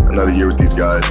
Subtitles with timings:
[0.00, 1.02] another year with these guys.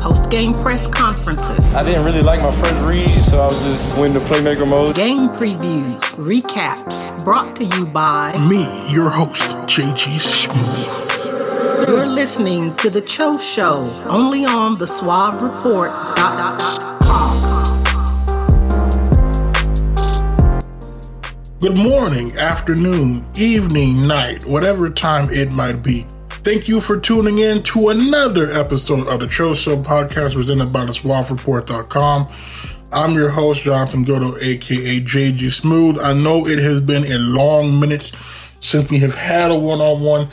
[0.00, 1.74] Post game press conferences.
[1.74, 4.94] I didn't really like my first read, so I was just went into playmaker mode.
[4.94, 11.88] Game previews, recaps, brought to you by me, your host, JG Smooth.
[11.88, 15.92] You're listening to The Cho Show, only on the Suave Report.
[21.60, 26.06] Good morning, afternoon, evening, night, whatever time it might be.
[26.46, 30.84] Thank you for tuning in to another episode of the Cho Show podcast presented by
[30.84, 32.28] the SWAFreport.com.
[32.92, 35.98] I'm your host, Jonathan Goudeau, aka JG Smooth.
[35.98, 38.12] I know it has been a long minute
[38.60, 40.28] since we have had a one on one.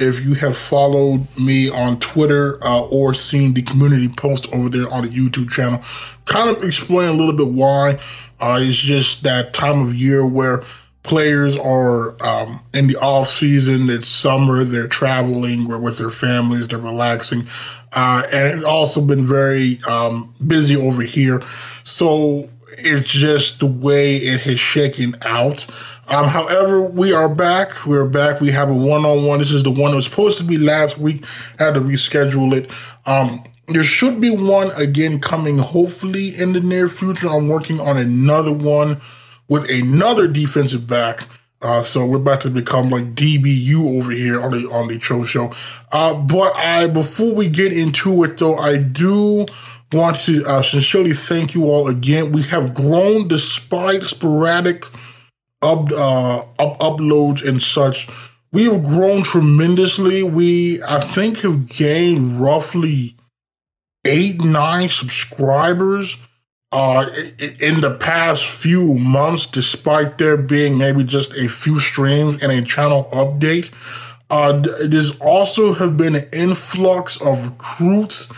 [0.00, 4.90] If you have followed me on Twitter uh, or seen the community post over there
[4.90, 5.82] on the YouTube channel,
[6.24, 8.00] kind of explain a little bit why.
[8.40, 10.62] Uh, it's just that time of year where
[11.04, 13.88] players are um, in the off season.
[13.88, 14.64] It's summer.
[14.64, 16.66] They're traveling We're with their families.
[16.66, 17.46] They're relaxing.
[17.92, 21.40] Uh, and it's also been very um, busy over here.
[21.84, 25.66] So it's just the way it has shaken out.
[26.08, 27.86] Um, however, we are back.
[27.86, 28.40] We're back.
[28.40, 29.38] We have a one on one.
[29.38, 31.24] This is the one that was supposed to be last week.
[31.58, 32.70] had to reschedule it.
[33.06, 37.28] Um, there should be one again coming hopefully in the near future.
[37.28, 39.00] I'm working on another one
[39.48, 41.26] with another defensive back.
[41.62, 45.24] Uh, so we're about to become like DBU over here on the on the Cho
[45.24, 45.52] Show.
[45.92, 49.46] Uh, but I before we get into it though, I do
[49.92, 52.32] want to uh, sincerely thank you all again.
[52.32, 54.84] We have grown despite sporadic
[55.62, 58.08] up, uh, up uploads and such.
[58.52, 60.22] We have grown tremendously.
[60.22, 63.16] We I think have gained roughly
[64.04, 66.18] eight nine subscribers
[66.74, 67.08] uh,
[67.60, 72.60] in the past few months, despite there being maybe just a few streams and a
[72.62, 73.70] channel update.
[74.28, 78.28] Uh, there's also have been an influx of recruits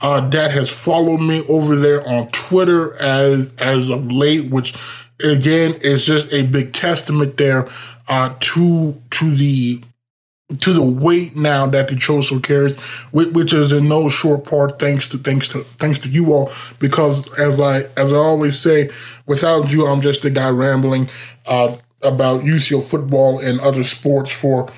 [0.00, 4.74] uh, that has followed me over there on Twitter as as of late, which
[5.22, 7.68] again is just a big testament there
[8.08, 9.82] uh, to to the
[10.60, 12.80] to the weight now that the Cho Show carries,
[13.12, 16.52] which is in no short part thanks to thanks to thanks to you all.
[16.78, 18.90] Because as I as I always say,
[19.26, 21.08] without you, I'm just a guy rambling
[21.46, 24.70] uh, about UCO football and other sports for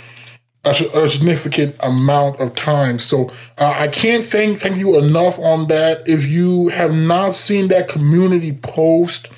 [0.64, 2.98] a, a significant amount of time.
[2.98, 6.08] So uh, I can't thank thank you enough on that.
[6.08, 9.28] If you have not seen that community post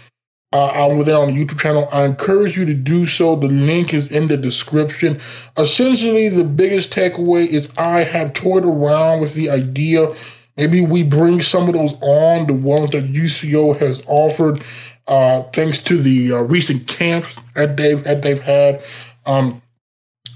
[0.56, 1.86] uh, over there on the YouTube channel.
[1.92, 3.36] I encourage you to do so.
[3.36, 5.20] The link is in the description.
[5.58, 10.14] Essentially, the biggest takeaway is I have toyed around with the idea.
[10.56, 14.62] Maybe we bring some of those on, the ones that UCO has offered,
[15.06, 18.82] uh, thanks to the uh, recent camps that they've that they've had.
[19.26, 19.60] Um,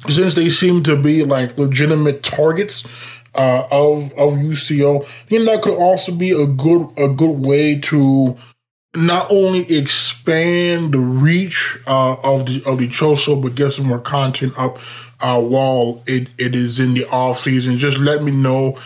[0.07, 2.87] since they seem to be like legitimate targets
[3.35, 7.81] uh, of of UCO, I think that could also be a good a good way
[7.81, 8.37] to
[8.97, 13.87] not only expand the reach uh, of the of the Cho Show, but get some
[13.87, 14.79] more content up
[15.21, 17.77] uh, while it, it is in the off season.
[17.77, 18.79] Just let me know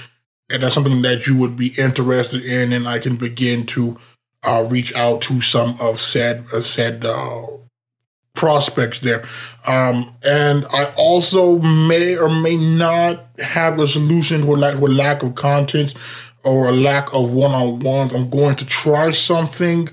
[0.50, 3.98] if that's something that you would be interested in, and I can begin to
[4.47, 7.43] uh, reach out to some of said uh, said uh,
[8.34, 9.25] prospects there.
[9.66, 15.23] Um, and I also may or may not have a solution with lack with lack
[15.23, 15.94] of content
[16.44, 18.12] or a lack of one on ones.
[18.12, 19.88] I'm going to try something.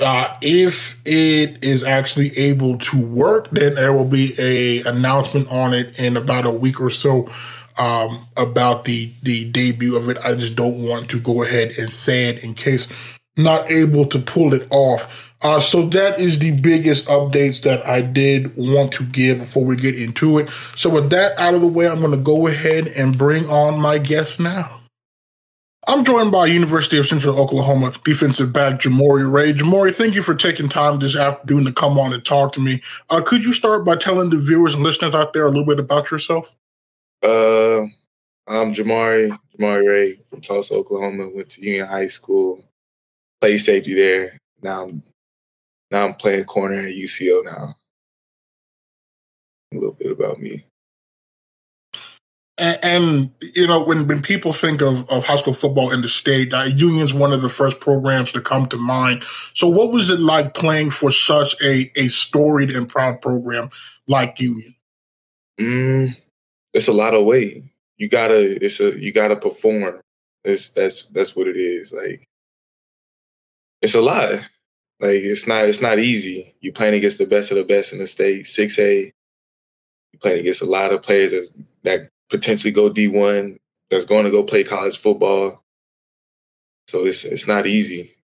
[0.00, 5.72] Uh, if it is actually able to work, then there will be a announcement on
[5.72, 7.28] it in about a week or so
[7.78, 10.18] um, about the the debut of it.
[10.24, 12.88] I just don't want to go ahead and say it in case
[13.36, 15.32] not able to pull it off.
[15.42, 19.76] Uh, so that is the biggest updates that I did want to give before we
[19.76, 20.48] get into it.
[20.74, 23.78] So with that out of the way, I'm going to go ahead and bring on
[23.78, 24.80] my guest now.
[25.86, 29.52] I'm joined by University of Central Oklahoma defensive back Jamori Ray.
[29.52, 32.82] Jamori, thank you for taking time this afternoon to come on and talk to me.
[33.10, 35.78] Uh, could you start by telling the viewers and listeners out there a little bit
[35.78, 36.56] about yourself?
[37.22, 37.82] Uh,
[38.46, 41.28] I'm Jamori, Jamori Ray from Tulsa, Oklahoma.
[41.28, 42.64] Went to Union High School,
[43.40, 44.38] played safety there.
[44.62, 45.02] Now I'm
[45.90, 47.76] now I'm playing corner at UCO now.
[49.72, 50.10] A little bit.
[50.10, 50.64] about me.
[52.56, 56.08] And, and, you know, when, when people think of, of high school football in the
[56.08, 59.24] state, Union's one of the first programs to come to mind.
[59.54, 63.70] So, what was it like playing for such a, a storied and proud program
[64.06, 64.76] like Union?
[65.60, 66.16] Mm,
[66.72, 67.64] it's a lot of weight.
[67.96, 70.00] You gotta, it's a, you gotta perform.
[70.44, 71.92] It's that's that's what it is.
[71.92, 72.28] Like,
[73.82, 74.30] it's a lot.
[75.00, 76.54] Like, it's not, it's not easy.
[76.60, 79.12] You're playing against the best of the best in the state, six A.
[80.12, 81.52] You're playing against a lot of players that's,
[81.82, 83.56] that potentially go D1
[83.90, 85.62] that's going to go play college football.
[86.88, 88.16] So it's it's not easy.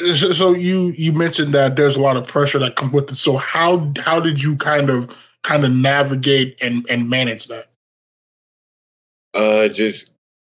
[0.00, 3.16] So, so you you mentioned that there's a lot of pressure that comes with it.
[3.16, 7.66] So how how did you kind of kind of navigate and and manage that?
[9.34, 10.10] Uh, just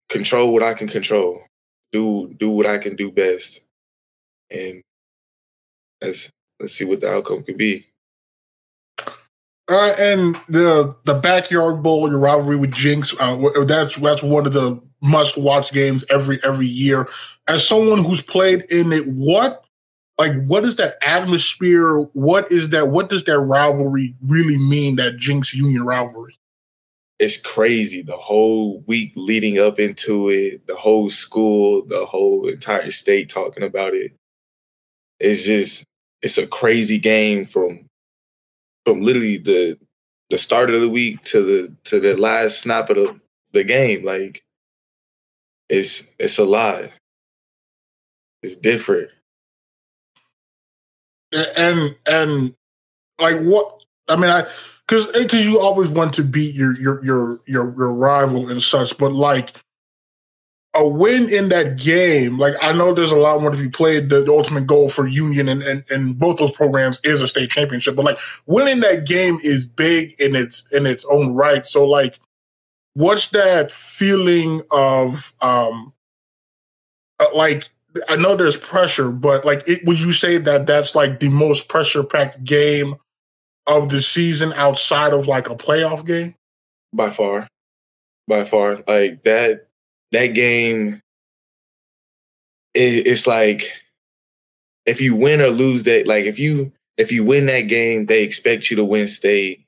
[0.10, 1.44] control what I can control.
[1.92, 3.62] Do do what I can do best,
[4.50, 4.82] and
[6.02, 6.30] let's
[6.60, 7.89] let's see what the outcome can be.
[9.70, 14.54] Uh, and the the backyard bowl, your rivalry with Jenks, uh, that's that's one of
[14.54, 17.08] the must watch games every every year.
[17.48, 19.64] As someone who's played in it, what
[20.18, 22.00] like what is that atmosphere?
[22.14, 22.90] What is that?
[22.90, 24.96] What does that rivalry really mean?
[24.96, 26.36] That Jenks Union rivalry?
[27.20, 28.02] It's crazy.
[28.02, 33.64] The whole week leading up into it, the whole school, the whole entire state talking
[33.64, 34.14] about it.
[35.20, 35.86] It's just
[36.22, 37.89] it's a crazy game from
[38.86, 39.78] from literally the
[40.30, 43.20] the start of the week to the to the last snap of the,
[43.52, 44.04] the game.
[44.04, 44.44] Like
[45.70, 46.92] it's it's a lot.
[48.42, 49.10] It's different.
[51.58, 52.56] And and
[53.20, 54.48] like what I mean, I
[54.88, 58.98] because because you always want to beat your your your your your rival and such,
[58.98, 59.54] but like
[60.76, 64.10] a win in that game, like I know there's a lot more if you played
[64.10, 67.50] the, the, ultimate goal for Union and, and and both those programs is a state
[67.50, 71.66] championship, but like winning that game is big in its in its own right.
[71.66, 72.20] So like
[72.94, 75.94] what's that feeling of um
[77.20, 77.70] uh, like
[78.08, 81.68] I know there's pressure, but like it, would you say that that's like the most
[81.68, 82.96] pressure packed game
[83.66, 86.36] of the season outside of like a playoff game?
[86.94, 87.48] By far.
[88.28, 88.84] By far.
[88.88, 89.69] Like that
[90.12, 91.02] that game,
[92.74, 93.72] it, it's like
[94.86, 98.24] if you win or lose that, like if you if you win that game, they
[98.24, 99.66] expect you to win state.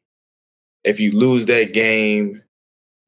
[0.84, 2.42] If you lose that game,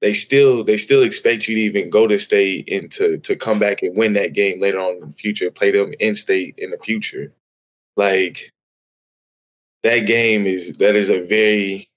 [0.01, 3.59] they still they still expect you to even go to state and to to come
[3.59, 6.71] back and win that game later on in the future, play them in state in
[6.71, 7.33] the future.
[7.95, 8.51] Like
[9.83, 11.89] that game is that is a very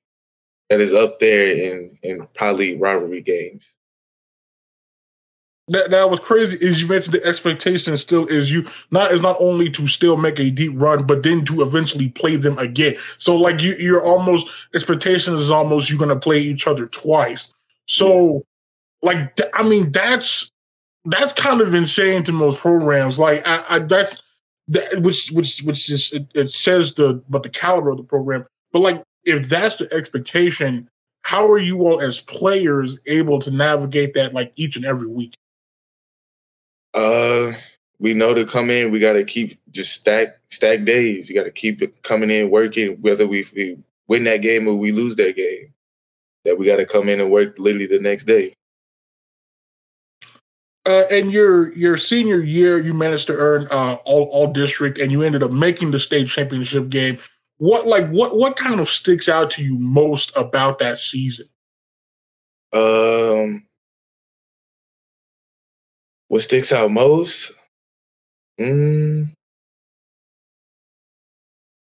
[0.71, 3.73] that is up there in in probably rivalry games
[5.69, 9.37] that that was crazy is you mentioned the expectation still is you not is not
[9.41, 12.95] only to still make a deep run but then to eventually play them again.
[13.19, 17.53] So like you you're almost expectation is almost you're gonna play each other twice.
[17.87, 18.45] So
[19.03, 20.51] like i mean that's
[21.05, 23.19] that's kind of insane to most programs.
[23.19, 24.23] Like i, I that's
[24.69, 28.47] that which which which just it, it says the but the caliber of the program.
[28.73, 30.89] But like if that's the expectation
[31.23, 35.35] how are you all as players able to navigate that like each and every week
[36.97, 37.53] uh,
[37.99, 41.29] we know to come in, we got to keep just stack stack days.
[41.29, 44.75] You got to keep it coming in, working, whether we, we win that game or
[44.75, 45.73] we lose that game.
[46.45, 48.55] That we got to come in and work literally the next day.
[50.87, 55.11] Uh, and your your senior year, you managed to earn uh, all all district, and
[55.11, 57.19] you ended up making the state championship game.
[57.59, 61.49] What like what what kind of sticks out to you most about that season?
[62.73, 63.67] Um,
[66.29, 67.53] what sticks out most?
[68.61, 69.33] Mm,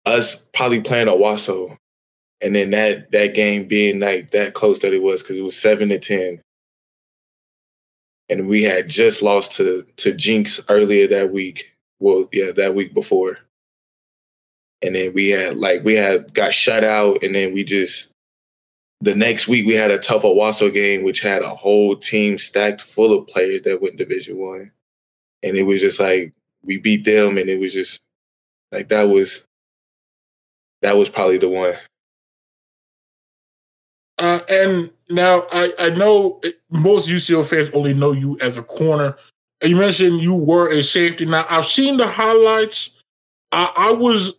[0.07, 1.77] us probably playing a Owasso,
[2.41, 5.57] and then that that game being like that close that it was because it was
[5.57, 6.41] seven to ten,
[8.29, 11.73] and we had just lost to to Jenks earlier that week.
[12.01, 13.39] Well, yeah, that week before,
[14.83, 18.12] and then we had like we had got shut out, and then we just
[19.03, 22.81] the next week we had a tough Owasso game, which had a whole team stacked
[22.81, 24.71] full of players that went Division One,
[25.43, 26.33] and it was just like
[26.63, 28.01] we beat them, and it was just
[28.71, 29.45] like that was
[30.83, 31.75] that was probably the one.
[34.19, 36.41] Uh, and now I, I know
[36.71, 39.17] most UCO fans only know you as a corner.
[39.65, 41.27] You mentioned you were a safety.
[41.27, 42.91] Now I've seen the highlights.
[43.51, 44.35] I, I was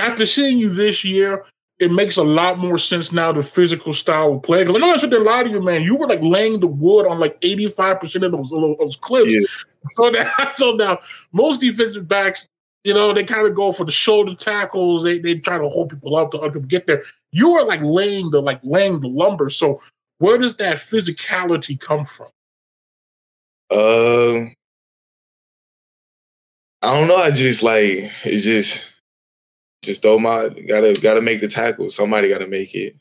[0.00, 1.44] after seeing you this year
[1.78, 4.64] it makes a lot more sense now the physical style of play.
[4.64, 5.82] Because I know I a lie to you, man.
[5.82, 9.32] You were like laying the wood on like 85% of those, those clips.
[9.34, 9.46] Yeah.
[9.90, 10.98] So that so now
[11.32, 12.48] most defensive backs
[12.84, 15.04] You know, they kind of go for the shoulder tackles.
[15.04, 17.04] They they try to hold people up to people get there.
[17.30, 19.48] You are like laying the like laying the lumber.
[19.50, 19.80] So
[20.18, 22.26] where does that physicality come from?
[23.70, 24.50] Uh,
[26.82, 27.16] I don't know.
[27.16, 28.84] I just like it's just
[29.82, 31.90] just throw my gotta gotta make the tackle.
[31.90, 32.96] Somebody gotta make it.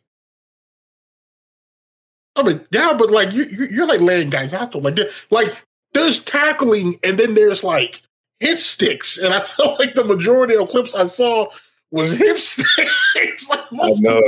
[2.35, 4.99] Oh, I mean, yeah, but like you, you're like laying guys out to like,
[5.31, 5.55] like
[5.93, 8.03] there's tackling and then there's like
[8.39, 11.47] hit sticks, and I felt like the majority of clips I saw
[11.91, 13.49] was hit sticks.
[13.49, 14.21] like I know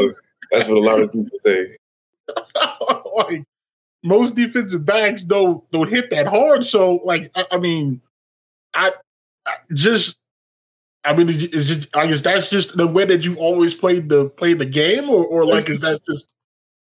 [0.52, 1.78] that's what a lot of people say.
[3.16, 3.44] like
[4.04, 6.66] most defensive backs don't don't hit that hard.
[6.66, 8.02] So like I, I mean,
[8.74, 8.92] I,
[9.46, 10.18] I, just
[11.10, 14.30] I mean, is it, I guess that's just the way that you've always played the
[14.30, 16.30] played the game, or or like is that just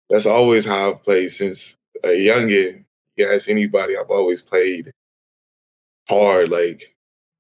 [0.10, 2.86] that's always how I've played since a youngin.
[3.16, 4.92] Yeah, as anybody, I've always played
[6.10, 6.96] hard, like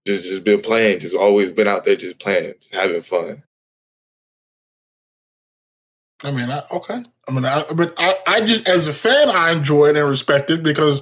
[0.06, 3.42] just just been playing, just always been out there, just playing, just having fun.
[6.24, 7.04] I mean, I, okay.
[7.28, 10.52] I mean, I, mean, I, I just as a fan, I enjoy it and respect
[10.52, 11.02] it because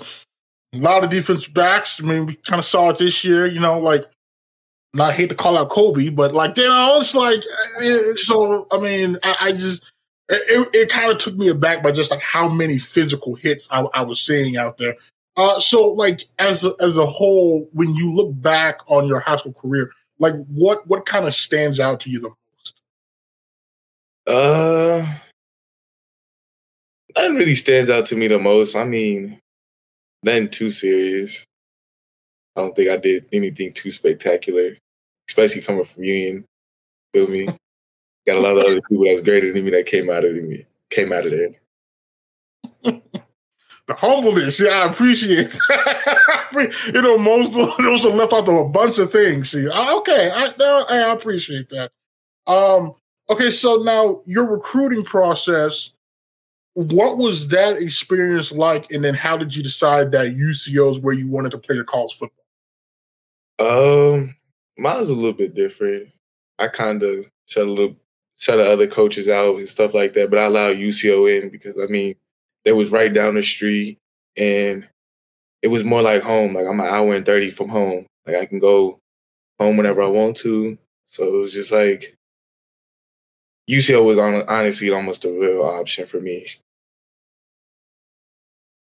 [0.74, 2.02] a lot of defense backs.
[2.02, 3.46] I mean, we kind of saw it this year.
[3.46, 4.06] You know, like
[4.96, 7.42] not hate to call out Kobe, but like you know, it's like
[7.82, 8.66] eh, so.
[8.72, 9.84] I mean, I, I just
[10.30, 13.82] it, it kind of took me aback by just like how many physical hits I,
[13.94, 14.96] I was seeing out there.
[15.38, 19.36] Uh, so like as a, as a whole, when you look back on your high
[19.36, 22.74] school career, like what what kind of stands out to you the most?
[24.26, 25.06] Uh,
[27.16, 28.76] nothing really stands out to me the most.
[28.76, 29.40] I mean,
[30.24, 31.46] nothing too serious.
[32.56, 34.78] I don't think I did anything too spectacular,
[35.36, 36.46] especially coming from Union.
[37.14, 37.48] Feel me?
[38.26, 40.66] Got a lot of other people that's greater than me that came out of me,
[40.90, 43.02] came out of there.
[43.88, 46.92] the humbleness, yeah, I appreciate that.
[46.94, 49.52] you know, most of those are left out of a bunch of things.
[49.52, 50.54] See, okay, I,
[50.90, 51.92] I appreciate that.
[52.48, 52.96] Um,
[53.30, 55.92] okay, so now your recruiting process,
[56.74, 61.14] what was that experience like, and then how did you decide that UCO is where
[61.14, 62.46] you wanted to play your college football?
[63.60, 64.36] Um,
[64.78, 66.10] mine's a little bit different.
[66.60, 67.96] I kind of shut a little
[68.38, 70.30] shut the other coaches out and stuff like that.
[70.30, 72.16] But I allowed UCO in because I mean,
[72.64, 74.00] they was right down the street
[74.36, 74.88] and
[75.62, 76.54] it was more like home.
[76.54, 78.06] Like I'm an hour and 30 from home.
[78.26, 79.00] Like I can go
[79.60, 80.78] home whenever I want to.
[81.06, 82.18] So it was just like
[83.70, 86.48] UCO was on, honestly almost a real option for me.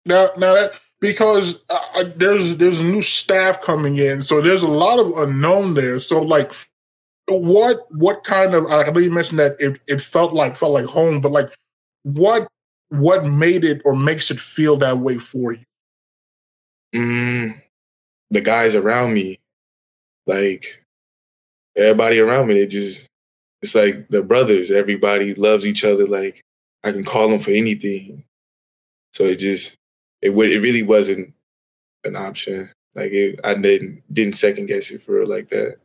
[0.07, 4.99] Now, now that because uh, there's there's new staff coming in, so there's a lot
[4.99, 5.99] of unknown there.
[5.99, 6.51] So like,
[7.29, 10.87] what what kind of I know you mentioned that it, it felt like felt like
[10.87, 11.53] home, but like
[12.05, 12.49] what
[12.89, 15.65] what made it or makes it feel that way for you?
[16.95, 17.61] Mm,
[18.31, 19.41] the guys around me,
[20.27, 20.83] like
[21.77, 23.09] everybody around me, they just
[23.61, 24.71] it's like the brothers.
[24.71, 26.07] Everybody loves each other.
[26.07, 26.41] Like
[26.83, 28.25] I can call them for anything.
[29.13, 29.77] So it just
[30.25, 31.33] it it really wasn't
[32.03, 32.71] an option.
[32.95, 35.79] Like it, I didn't didn't second guess it for like that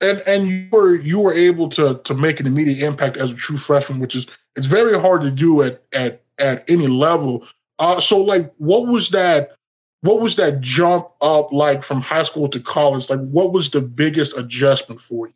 [0.00, 3.34] and and you were you were able to to make an immediate impact as a
[3.34, 7.46] true freshman, which is it's very hard to do at at at any level.
[7.78, 9.54] Uh, so like, what was that?
[10.02, 13.10] What was that jump up like from high school to college?
[13.10, 15.34] Like, what was the biggest adjustment for you?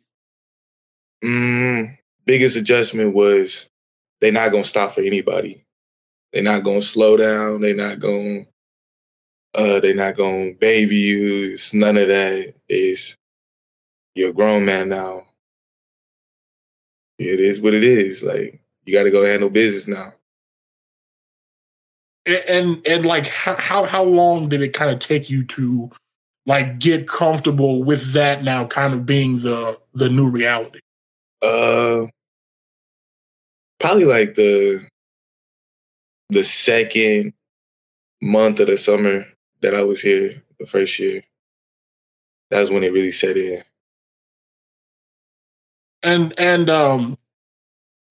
[1.23, 3.67] Mm, biggest adjustment was
[4.21, 5.65] they're not gonna stop for anybody.
[6.33, 7.61] They're not gonna slow down.
[7.61, 8.45] They're not gonna.
[9.53, 11.53] Uh, they're not gonna baby you.
[11.53, 12.55] It's none of that.
[12.67, 13.15] It's
[14.15, 15.23] you're a grown man now.
[17.19, 18.23] It is what it is.
[18.23, 20.13] Like you got to go handle business now.
[22.25, 25.91] And and, and like how how long did it kind of take you to
[26.47, 30.79] like get comfortable with that now kind of being the the new reality?
[31.43, 32.07] Uh
[33.79, 34.83] probably like the
[36.33, 37.33] the second
[38.21, 39.25] month of the summer
[39.61, 41.23] that I was here, the first year.
[42.49, 43.63] That's when it really set in
[46.03, 47.17] and and um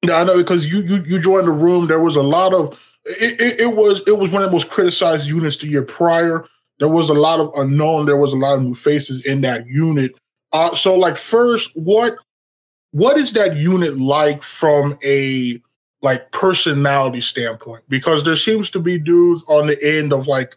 [0.05, 1.87] I know because you you you joined the room.
[1.87, 4.69] There was a lot of it, it, it, was it was one of the most
[4.69, 6.47] criticized units the year prior.
[6.81, 8.07] There was a lot of unknown.
[8.07, 10.13] There was a lot of new faces in that unit.
[10.53, 12.17] Uh, so like first, what
[12.91, 15.61] what is that unit like from a
[16.03, 17.83] like personality standpoint?
[17.89, 20.57] Because there seems to be dudes on the end of like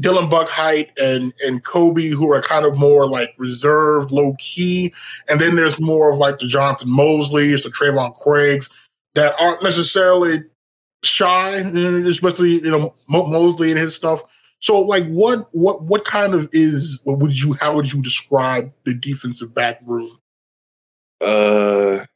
[0.00, 4.92] Dylan Buckheight and and Kobe, who are kind of more like reserved, low key,
[5.28, 8.68] and then there's more of like the Jonathan Mosleys, the Trayvon Craigs
[9.14, 10.42] that aren't necessarily
[11.04, 14.22] shy, especially you know Mosley and his stuff.
[14.60, 16.98] So, like, what what what kind of is?
[17.04, 17.52] What would you?
[17.52, 20.18] How would you describe the defensive back room?
[21.20, 22.06] Uh,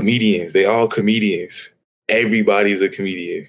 [0.00, 0.52] comedians.
[0.52, 1.70] They all comedians.
[2.08, 3.48] Everybody's a comedian.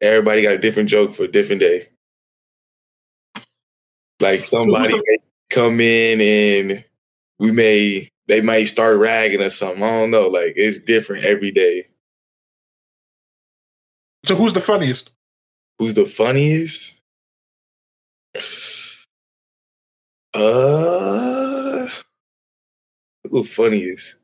[0.00, 1.88] Everybody got a different joke for a different day.
[4.20, 5.18] Like somebody may
[5.50, 6.84] come in and
[7.38, 9.82] we may they might start ragging or something.
[9.82, 10.28] I don't know.
[10.28, 11.88] Like it's different every day.
[14.24, 15.10] So who's the funniest?
[15.78, 17.00] Who's the funniest?
[20.32, 21.88] Uh
[23.30, 24.16] who funniest?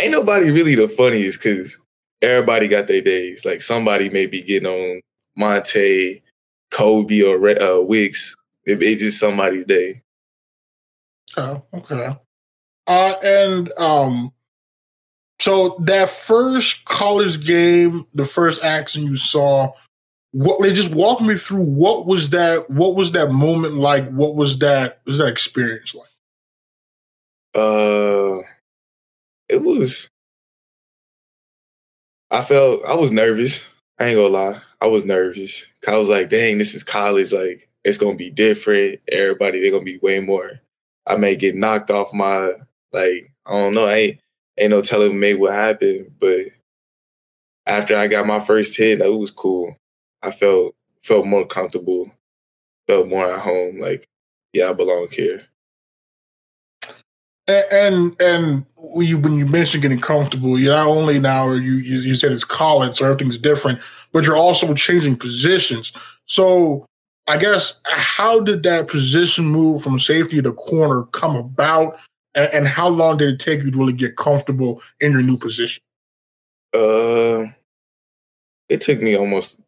[0.00, 1.78] Ain't nobody really the funniest because
[2.22, 3.44] everybody got their days.
[3.44, 5.00] Like somebody may be getting on
[5.36, 6.22] Monte,
[6.70, 8.34] Kobe, or uh, Wicks.
[8.64, 10.02] It, it's just somebody's day.
[11.36, 12.16] Oh, okay.
[12.86, 14.32] Uh, and um,
[15.40, 19.72] so that first college game, the first action you saw,
[20.32, 24.08] what they just walk me through what was that what was that moment like?
[24.10, 26.08] What was that was that experience like?
[27.54, 28.38] Uh
[29.48, 30.08] it was
[32.30, 33.66] I felt I was nervous.
[33.98, 34.60] I ain't gonna lie.
[34.80, 35.66] I was nervous.
[35.86, 37.32] I was like, dang, this is college.
[37.32, 39.00] Like, it's gonna be different.
[39.08, 40.60] Everybody, they're gonna be way more.
[41.06, 42.52] I may get knocked off my
[42.92, 43.86] like, I don't know.
[43.86, 44.20] I ain't
[44.58, 46.12] ain't no telling me what happened.
[46.20, 46.48] But
[47.66, 49.76] after I got my first hit, it was cool.
[50.22, 52.10] I felt felt more comfortable,
[52.86, 53.80] felt more at home.
[53.80, 54.08] Like,
[54.52, 55.42] yeah, I belong here.
[57.48, 61.74] And and when you when you mentioned getting comfortable, you not only now are you
[61.74, 63.80] you, you said it's college, so everything's different,
[64.12, 65.92] but you're also changing positions.
[66.26, 66.84] So
[67.26, 71.98] I guess how did that position move from safety to corner come about,
[72.34, 75.38] and, and how long did it take you to really get comfortable in your new
[75.38, 75.82] position?
[76.74, 77.46] Uh,
[78.68, 79.58] it took me almost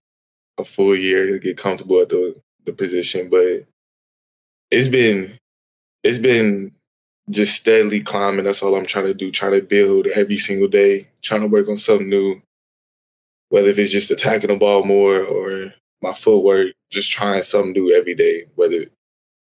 [0.58, 3.64] a full year to get comfortable at the the position, but
[4.70, 5.38] it's been
[6.04, 6.72] it's been
[7.30, 8.44] just steadily climbing.
[8.44, 11.68] That's all I'm trying to do, trying to build every single day, trying to work
[11.68, 12.42] on something new.
[13.48, 17.94] Whether if it's just attacking the ball more or my footwork, just trying something new
[17.94, 18.44] every day.
[18.54, 18.86] Whether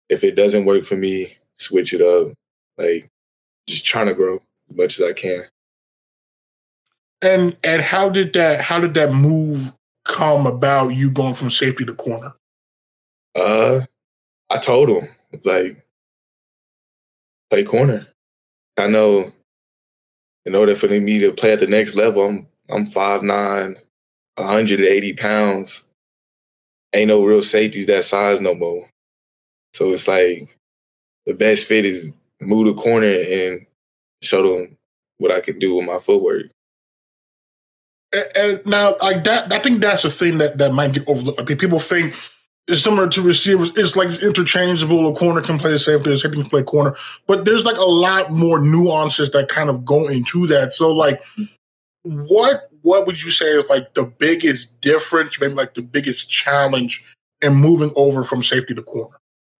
[0.09, 2.33] if it doesn't work for me, switch it up.
[2.77, 3.11] Like
[3.67, 4.37] just trying to grow
[4.71, 5.45] as much as I can.
[7.23, 9.73] And and how did that how did that move
[10.05, 12.35] come about you going from safety to corner?
[13.35, 13.83] Uh
[14.51, 15.09] I told him
[15.45, 15.82] like
[17.53, 18.07] play corner.
[18.79, 19.31] I know
[20.47, 23.77] in order for me to play at the next level, I'm I'm 5'9,
[24.37, 25.83] 180 pounds.
[26.95, 28.89] Ain't no real safeties that size no more.
[29.75, 30.49] So it's like
[31.27, 33.67] the best fit is move the corner and
[34.23, 34.79] show them
[35.19, 36.47] what I can do with my footwork.
[38.15, 41.41] And, and now, like that, I think that's the thing that that might get overlooked.
[41.41, 42.15] I mean, people think
[42.69, 43.73] it's similar to receivers.
[43.77, 45.09] It's like interchangeable.
[45.09, 46.95] A corner can play safety, a safety can play corner.
[47.27, 50.73] But there's like a lot more nuances that kind of go into that.
[50.73, 51.23] So like
[52.03, 57.05] what what would you say is like the biggest difference, maybe like the biggest challenge
[57.41, 59.17] in moving over from safety to corner?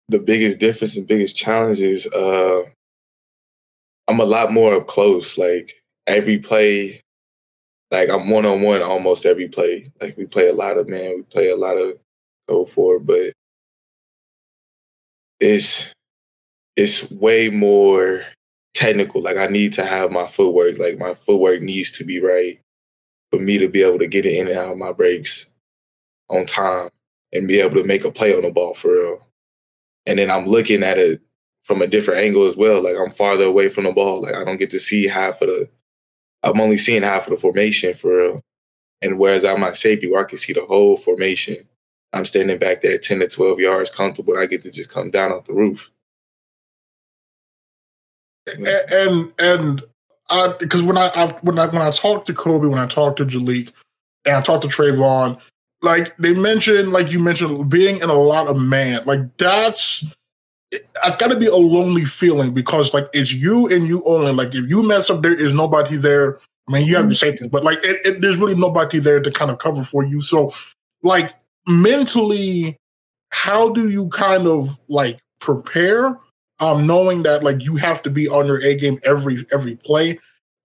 [0.09, 2.63] The biggest difference and biggest challenge is uh
[4.09, 5.39] I'm a lot more up close.
[5.39, 7.01] Like every play,
[7.91, 9.87] like I'm one on one almost every play.
[10.01, 11.99] Like we play a lot of man, we play a lot of
[12.49, 13.33] go for, but
[15.41, 15.93] it's
[16.77, 18.25] it's way more
[18.75, 19.23] technical.
[19.23, 20.79] Like I need to have my footwork.
[20.79, 22.61] Like my footwork needs to be right
[23.31, 25.47] for me to be able to get it in and out of my breaks
[26.29, 26.91] on time
[27.33, 29.27] and be able to make a play on the ball for real.
[30.07, 31.21] And then I'm looking at it
[31.65, 32.83] from a different angle as well.
[32.83, 34.23] Like I'm farther away from the ball.
[34.23, 35.69] Like I don't get to see half of the
[36.43, 38.41] I'm only seeing half of the formation for real.
[39.01, 41.69] And whereas I'm at safety where I can see the whole formation,
[42.13, 44.37] I'm standing back there 10 to 12 yards comfortable.
[44.37, 45.91] I get to just come down off the roof.
[48.47, 49.83] And and, and
[50.29, 53.19] I because when I, I when I when I talked to Kobe, when I talked
[53.19, 53.73] to Jalik,
[54.27, 55.39] and I talked to Trayvon,
[55.81, 60.05] like they mentioned, like you mentioned, being in a lot of man, like that's
[60.73, 64.33] it's got to be a lonely feeling because like it's you and you only.
[64.33, 66.39] Like if you mess up, there is nobody there.
[66.69, 67.27] I mean, you have your mm-hmm.
[67.27, 70.21] safeties, but like it, it, there's really nobody there to kind of cover for you.
[70.21, 70.55] So,
[71.03, 71.35] like
[71.67, 72.77] mentally,
[73.31, 76.19] how do you kind of like prepare
[76.63, 80.19] um, knowing that like you have to be on your A game every every play.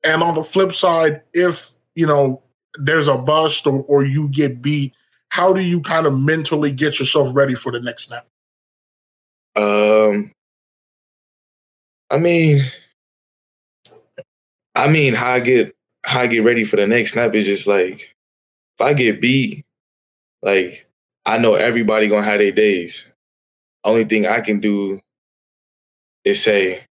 [0.04, 2.42] And on the flip side, if you know
[2.80, 4.94] there's a bust or, or you get beat,
[5.30, 8.28] how do you kind of mentally get yourself ready for the next snap?
[9.56, 10.32] Um,
[12.12, 12.62] I mean,
[14.76, 17.66] I mean, how I get how I get ready for the next snap is just
[17.66, 18.14] like
[18.78, 19.66] if I get beat,
[20.44, 20.87] like
[21.28, 23.12] I know everybody gonna have their days.
[23.84, 25.02] Only thing I can do
[26.26, 26.86] is say,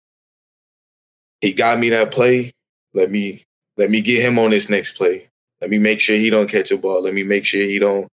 [1.43, 2.53] he got me that play.
[2.95, 3.45] Let me
[3.77, 5.29] let me get him on this next play.
[5.61, 7.03] Let me make sure he don't catch a ball.
[7.03, 8.09] Let me make sure he don't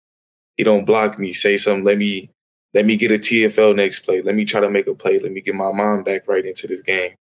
[0.58, 1.34] he don't block me.
[1.34, 1.86] Say something.
[1.86, 2.32] Let me
[2.74, 4.22] let me get a TFL next play.
[4.22, 5.20] Let me try to make a play.
[5.20, 7.16] Let me get my mom back right into this game.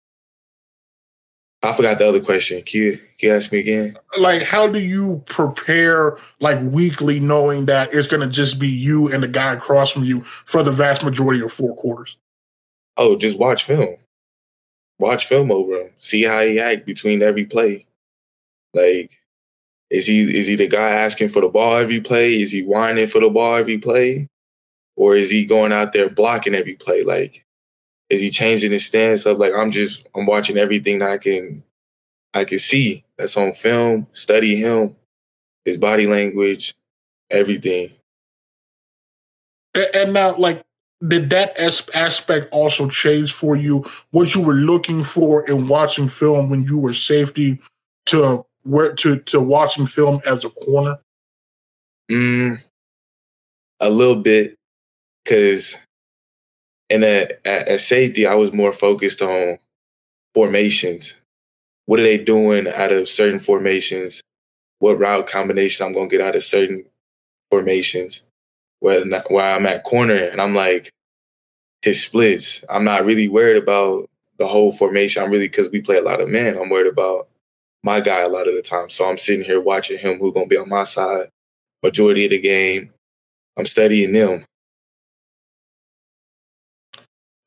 [1.63, 2.61] I forgot the other question.
[2.61, 3.97] Can you, can you ask me again?
[4.19, 9.11] Like, how do you prepare, like, weekly, knowing that it's going to just be you
[9.13, 12.17] and the guy across from you for the vast majority of four quarters?
[12.97, 13.95] Oh, just watch film.
[14.99, 15.89] Watch film over him.
[15.97, 17.85] See how he act between every play.
[18.73, 19.11] Like,
[19.89, 22.41] is he is he the guy asking for the ball every play?
[22.41, 24.27] Is he whining for the ball every play?
[24.95, 27.03] Or is he going out there blocking every play?
[27.03, 27.45] Like,
[28.13, 29.39] is he changing his stance up?
[29.39, 31.63] Like I'm just I'm watching everything that I can
[32.33, 34.95] I can see that's on film, study him,
[35.65, 36.75] his body language,
[37.29, 37.91] everything.
[39.95, 40.61] And now, like,
[41.07, 43.83] did that aspect also change for you?
[44.11, 47.59] What you were looking for in watching film when you were safety
[48.07, 50.99] to where to to watching film as a corner?
[52.11, 52.61] Mm,
[53.79, 54.55] a little bit,
[55.23, 55.79] because
[56.93, 59.57] and at, at, safety, I was more focused on
[60.33, 61.15] formations.
[61.85, 64.21] What are they doing out of certain formations?
[64.79, 66.85] What route combination I'm going to get out of certain
[67.49, 68.21] formations?
[68.79, 70.91] Where, where I'm at corner and I'm like,
[71.81, 72.63] his splits.
[72.69, 75.21] I'm not really worried about the whole formation.
[75.21, 77.27] I'm really, because we play a lot of men, I'm worried about
[77.83, 78.89] my guy a lot of the time.
[78.89, 81.27] So I'm sitting here watching him who's going to be on my side
[81.83, 82.91] majority of the game.
[83.57, 84.45] I'm studying them.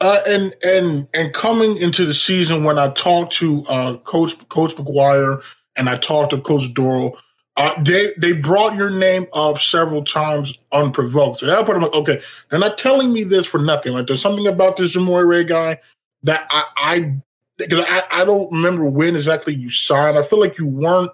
[0.00, 4.76] Uh, and and and coming into the season, when I talked to uh, Coach Coach
[4.76, 5.42] McGuire
[5.78, 7.16] and I talked to Coach Doral,
[7.56, 11.38] uh, they they brought your name up several times unprovoked.
[11.38, 13.94] So that part, I'm like, okay, they're not telling me this for nothing.
[13.94, 15.78] Like there's something about this Jamori Ray guy
[16.24, 17.16] that I I
[17.56, 20.18] because I, I don't remember when exactly you signed.
[20.18, 21.10] I feel like you weren't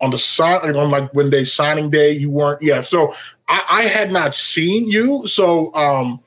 [0.00, 2.10] on the sign like on like when they signing day.
[2.10, 2.60] You weren't.
[2.60, 2.80] Yeah.
[2.80, 3.14] So
[3.46, 5.28] I, I had not seen you.
[5.28, 6.20] So um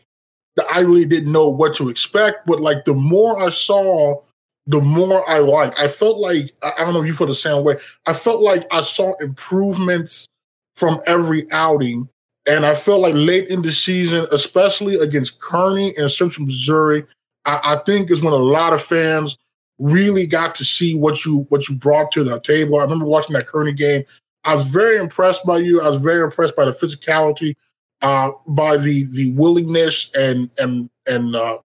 [0.70, 2.46] I really didn't know what to expect.
[2.46, 4.22] But like the more I saw,
[4.68, 5.80] the more I liked.
[5.80, 7.76] I felt like I don't know if you feel the same way.
[8.06, 10.28] I felt like I saw improvements
[10.76, 12.08] from every outing.
[12.48, 17.04] And I felt like late in the season, especially against Kearney and Central Missouri,
[17.46, 19.38] I, I think is when a lot of fans
[19.80, 22.80] really got to see what you what you brought to the table.
[22.80, 24.04] I remember watching that Kearney game.
[24.46, 25.82] I was very impressed by you.
[25.82, 27.56] I was very impressed by the physicality
[28.02, 31.60] uh, by the the willingness and and and uh,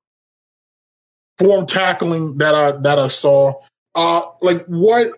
[1.38, 3.54] form tackling that I that I saw.
[3.94, 5.12] Uh, like what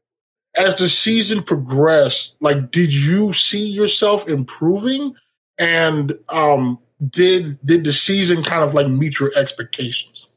[0.57, 5.15] as the season progressed, like did you see yourself improving?
[5.59, 6.79] And um,
[7.11, 10.29] did did the season kind of like meet your expectations?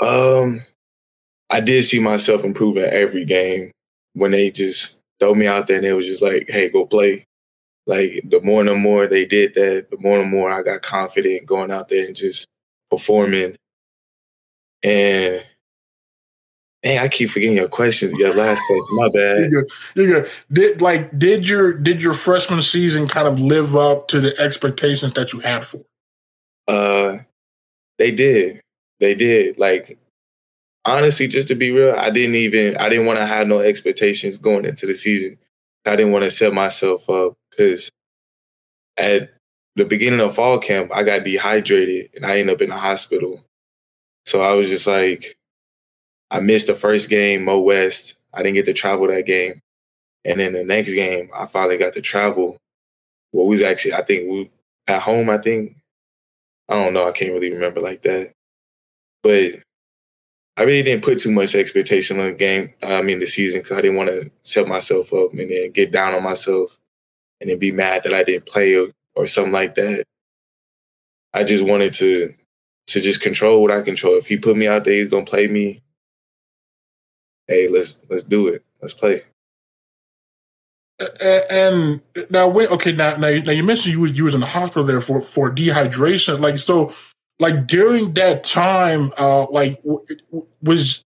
[0.00, 0.64] Um,
[1.50, 3.70] I did see myself improving every game
[4.14, 7.24] when they just throw me out there and they was just like, "Hey, go play."
[7.86, 10.82] Like the more and the more they did that, the more and more I got
[10.82, 12.46] confident going out there and just
[12.90, 13.56] performing.
[14.82, 15.44] And
[16.84, 18.96] man, I keep forgetting your question, your last question.
[18.96, 19.50] My bad.
[19.50, 19.70] You're good.
[19.94, 20.30] You're good.
[20.52, 25.12] Did like did your did your freshman season kind of live up to the expectations
[25.14, 25.80] that you had for?
[26.66, 27.18] Uh
[27.98, 28.60] they did.
[29.00, 29.58] They did.
[29.58, 29.98] Like
[30.86, 34.38] honestly, just to be real, I didn't even I didn't want to have no expectations
[34.38, 35.38] going into the season.
[35.86, 37.90] I didn't want to set myself up because
[38.96, 39.34] at
[39.76, 43.44] the beginning of fall camp, I got dehydrated and I ended up in the hospital.
[44.26, 45.36] So I was just like,
[46.30, 48.16] I missed the first game, Mo West.
[48.32, 49.60] I didn't get to travel that game.
[50.24, 52.56] And then the next game, I finally got to travel.
[53.32, 54.50] Well, we was actually, I think we
[54.86, 55.76] at home, I think.
[56.68, 57.06] I don't know.
[57.06, 58.32] I can't really remember like that.
[59.22, 59.56] But
[60.56, 62.72] I really didn't put too much expectation on the game.
[62.82, 65.92] I mean, the season, because I didn't want to set myself up and then get
[65.92, 66.78] down on myself
[67.40, 70.04] and then be mad that I didn't play or, or something like that.
[71.32, 72.32] I just wanted to
[72.88, 74.16] to just control what I control.
[74.16, 75.82] If he put me out there, he's gonna play me.
[77.48, 78.64] Hey, let's let's do it.
[78.80, 79.22] Let's play.
[81.20, 84.46] And now, when okay, now now, now you mentioned you was you was in the
[84.46, 86.38] hospital there for for dehydration.
[86.38, 86.94] Like so,
[87.40, 89.80] like during that time, uh, like
[90.62, 91.02] was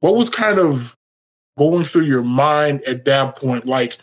[0.00, 0.96] what was kind of
[1.56, 3.66] going through your mind at that point?
[3.66, 3.98] Like,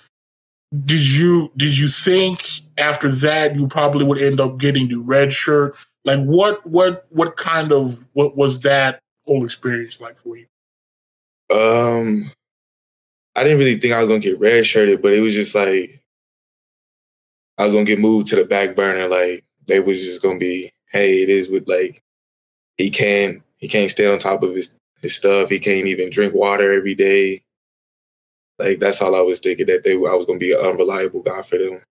[0.83, 2.43] did you did you think
[2.77, 5.75] after that you probably would end up getting the red shirt?
[6.03, 10.47] Like, what what what kind of what was that whole experience like for you?
[11.49, 12.31] Um,
[13.35, 16.01] I didn't really think I was gonna get red shirted, but it was just like
[17.57, 19.07] I was gonna get moved to the back burner.
[19.07, 22.01] Like they was just gonna be, hey, it is with like
[22.77, 25.49] he can't he can't stay on top of his his stuff.
[25.49, 27.44] He can't even drink water every day.
[28.57, 31.41] Like that's all I was thinking that they I was gonna be an unreliable guy
[31.41, 31.81] for them.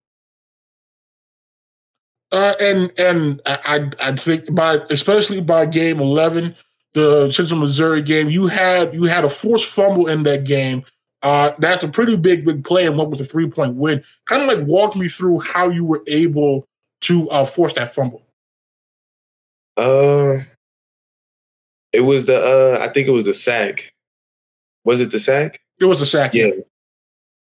[2.33, 6.57] Uh, and and I I think by especially by game eleven,
[6.95, 10.85] the Central Missouri game, you had you had a forced fumble in that game.
[11.23, 14.03] Uh, that's a pretty big big play, and what was a three point win?
[14.27, 16.67] Kind of like walk me through how you were able
[17.03, 18.23] to uh, force that fumble.
[19.77, 20.39] Uh,
[21.93, 23.93] it was the uh, I think it was the sack.
[24.85, 25.61] Was it the sack?
[25.81, 26.35] It was a sack.
[26.35, 26.51] Yeah.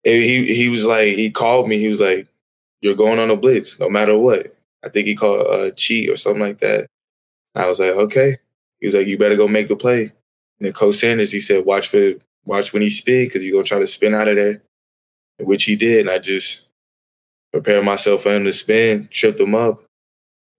[0.03, 1.79] he he was like he called me.
[1.79, 2.27] He was like,
[2.81, 6.15] "You're going on a blitz, no matter what." I think he called a cheat or
[6.15, 6.87] something like that.
[7.55, 8.37] I was like, okay.
[8.79, 10.03] He was like, you better go make the play.
[10.03, 10.11] And
[10.59, 12.13] then Coach Sanders, he said, watch for
[12.45, 14.61] watch when he spin because you're gonna try to spin out of there,
[15.39, 16.01] which he did.
[16.01, 16.67] And I just
[17.51, 19.83] prepared myself for him to spin, tripped him up,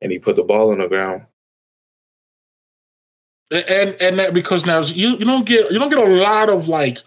[0.00, 1.26] and he put the ball on the ground.
[3.50, 6.68] And and that because now you you don't get you don't get a lot of
[6.68, 6.98] like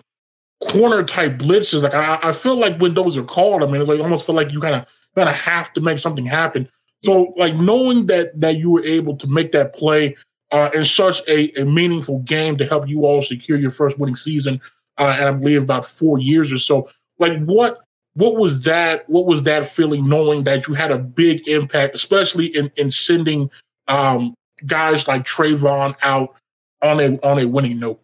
[0.64, 1.84] corner type blitzes.
[1.84, 4.36] Like I, I feel like when those are called, I mean, it's like almost feel
[4.36, 6.70] like you kind of kind of have to make something happen.
[7.04, 10.16] So, like knowing that that you were able to make that play
[10.52, 14.16] uh, in such a, a, meaningful game to help you all secure your first winning
[14.16, 14.62] season,
[14.98, 16.90] uh, and I believe about four years or so.
[17.20, 17.80] Like what
[18.16, 19.08] what was that?
[19.08, 23.50] What was that feeling knowing that you had a big impact, especially in in sending
[23.88, 24.34] um,
[24.66, 26.36] guys like Trayvon out
[26.82, 28.02] on a on a winning note?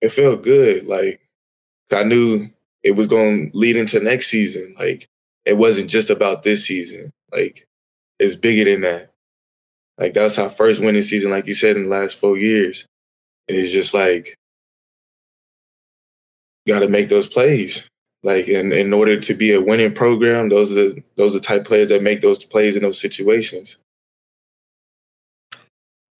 [0.00, 0.86] It felt good.
[0.86, 1.21] Like
[1.92, 2.48] I knew
[2.82, 4.74] it was going to lead into next season.
[4.78, 5.08] Like
[5.44, 7.10] it wasn't just about this season.
[7.32, 7.66] Like
[8.18, 9.10] it's bigger than that.
[9.98, 12.86] Like that's our first winning season, like you said, in the last four years.
[13.48, 14.36] And it's just like
[16.64, 17.88] you gotta make those plays.
[18.22, 21.44] Like in, in order to be a winning program, those are the those are the
[21.44, 23.78] type players that make those plays in those situations.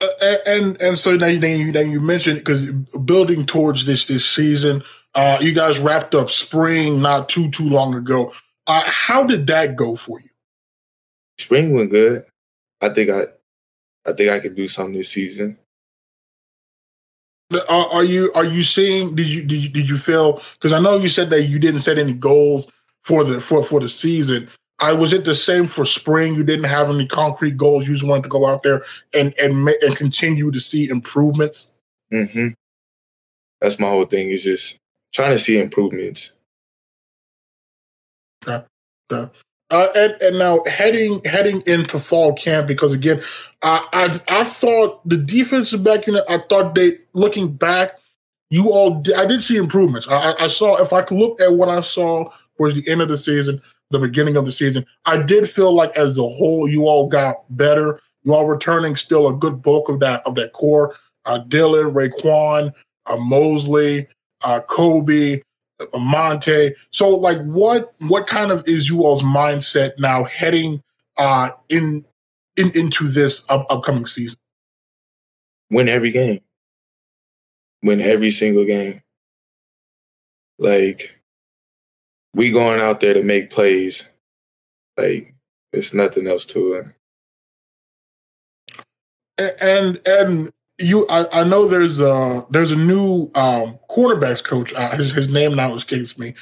[0.01, 2.73] Uh, and and so now you you, you mentioned because
[3.05, 4.83] building towards this this season,
[5.14, 8.33] uh, you guys wrapped up spring not too too long ago.
[8.66, 10.29] Uh, how did that go for you?
[11.42, 12.25] spring went good.
[12.81, 13.27] I think I,
[14.07, 15.59] I think I can do something this season.
[17.68, 19.14] Are, are you are you seeing?
[19.14, 20.42] Did you did you did you feel?
[20.55, 22.70] Because I know you said that you didn't set any goals
[23.03, 24.48] for the for for the season.
[24.79, 26.35] I was it the same for spring.
[26.35, 27.87] You didn't have any concrete goals.
[27.87, 31.75] You just wanted to go out there and and and continue to see improvements.
[32.11, 32.48] Mm-hmm.
[33.61, 34.31] That's my whole thing.
[34.31, 34.79] Is just
[35.12, 36.33] trying to see improvements.
[38.46, 38.64] Okay.
[39.70, 43.22] Uh, and, and, now heading heading into fall camp because again,
[43.62, 46.25] I I, I thought the defensive back unit.
[46.29, 47.98] I thought they looking back,
[48.51, 50.07] you all I did see improvements.
[50.11, 53.09] I, I saw if I could look at what I saw towards the end of
[53.09, 56.87] the season, the beginning of the season, I did feel like as a whole you
[56.87, 57.98] all got better.
[58.25, 60.96] You all returning still a good bulk of that of that core.
[61.25, 62.75] Uh, Dylan, Raekwon,
[63.07, 64.07] uh, Mosley,
[64.45, 65.43] uh, Kobe,
[65.95, 66.71] Monte.
[66.91, 70.83] So, like, what what kind of is you all's mindset now heading
[71.19, 72.05] uh, in
[72.57, 74.39] in into this up, upcoming season?
[75.71, 76.41] Win every game.
[77.83, 79.03] Win every single game.
[80.59, 81.19] Like,
[82.35, 84.09] we going out there to make plays.
[84.97, 85.35] Like,
[85.73, 86.87] it's nothing else to it.
[89.61, 90.51] And and
[90.83, 94.73] you I, I, know there's a there's a new um quarterbacks coach.
[94.75, 96.35] Uh, his, his name now escapes me.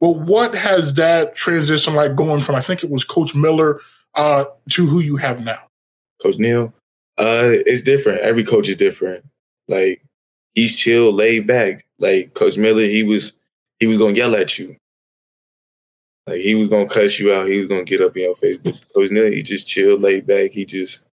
[0.00, 3.80] But what has that transition like going from i think it was coach miller
[4.16, 5.58] uh to who you have now?
[6.22, 6.72] Coach Neil,
[7.18, 8.20] uh it's different.
[8.20, 9.24] Every coach is different.
[9.68, 10.02] Like
[10.54, 11.86] he's chill laid back.
[11.98, 13.32] Like coach miller he was
[13.78, 14.76] he was gonna yell at you.
[16.26, 17.48] Like he was gonna cuss you out.
[17.48, 18.58] He was gonna get up in your face.
[18.62, 20.52] But coach neal he just chill laid back.
[20.52, 21.06] He just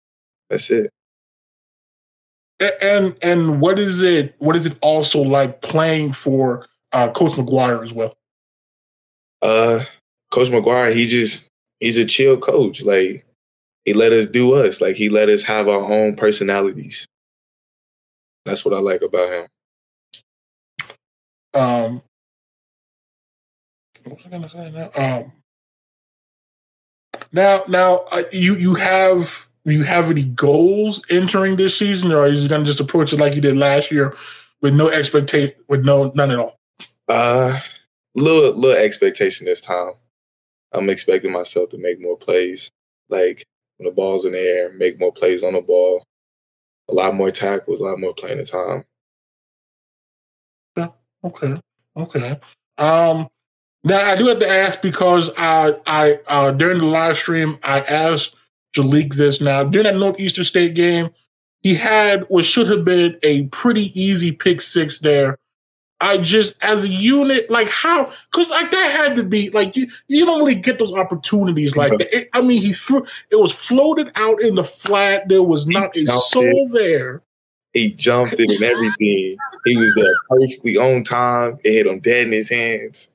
[0.50, 0.92] that's it
[2.82, 4.36] and and what is it?
[4.40, 8.16] What is it also like playing for uh, Coach McGuire as well?
[9.42, 9.86] Uh,
[10.32, 11.48] Coach McGuire, he just
[11.80, 12.84] he's a chill coach.
[12.84, 13.26] Like
[13.86, 14.82] he let us do us.
[14.82, 17.08] Like he let us have our own personalities.
[18.46, 19.48] That's what I like about him.
[21.54, 22.02] Um,
[24.04, 25.18] what was I gonna say now?
[25.18, 25.32] Um,
[27.32, 32.20] now, now uh, you you have do you have any goals entering this season, or
[32.20, 34.16] are you going to just approach it like you did last year
[34.62, 36.58] with no expectation, with no none at all?
[37.08, 37.60] Uh,
[38.16, 39.94] little little expectation this time.
[40.74, 42.70] I'm expecting myself to make more plays,
[43.10, 43.44] like
[43.78, 46.04] when the ball's in the air, make more plays on the ball,
[46.88, 48.86] a lot more tackles, a lot more playing time.
[50.76, 50.90] Yeah.
[51.24, 51.62] Okay.
[51.96, 52.40] Okay.
[52.78, 53.28] Um.
[53.84, 57.82] Now I do have to ask because I I uh, during the live stream I
[57.82, 58.36] asked
[58.74, 59.64] to leak this now.
[59.64, 61.10] During that Northeastern State game,
[61.62, 65.38] he had what should have been a pretty easy pick six there.
[66.02, 69.88] I just, as a unit, like how, because like that had to be like you,
[70.08, 72.16] you don't really get those opportunities like that.
[72.16, 75.28] It, I mean, he threw it was floated out in the flat.
[75.28, 77.22] There was not a soul there.
[77.74, 79.36] He jumped it and everything.
[79.66, 81.60] he was there perfectly on time.
[81.64, 83.10] It hit him dead in his hands.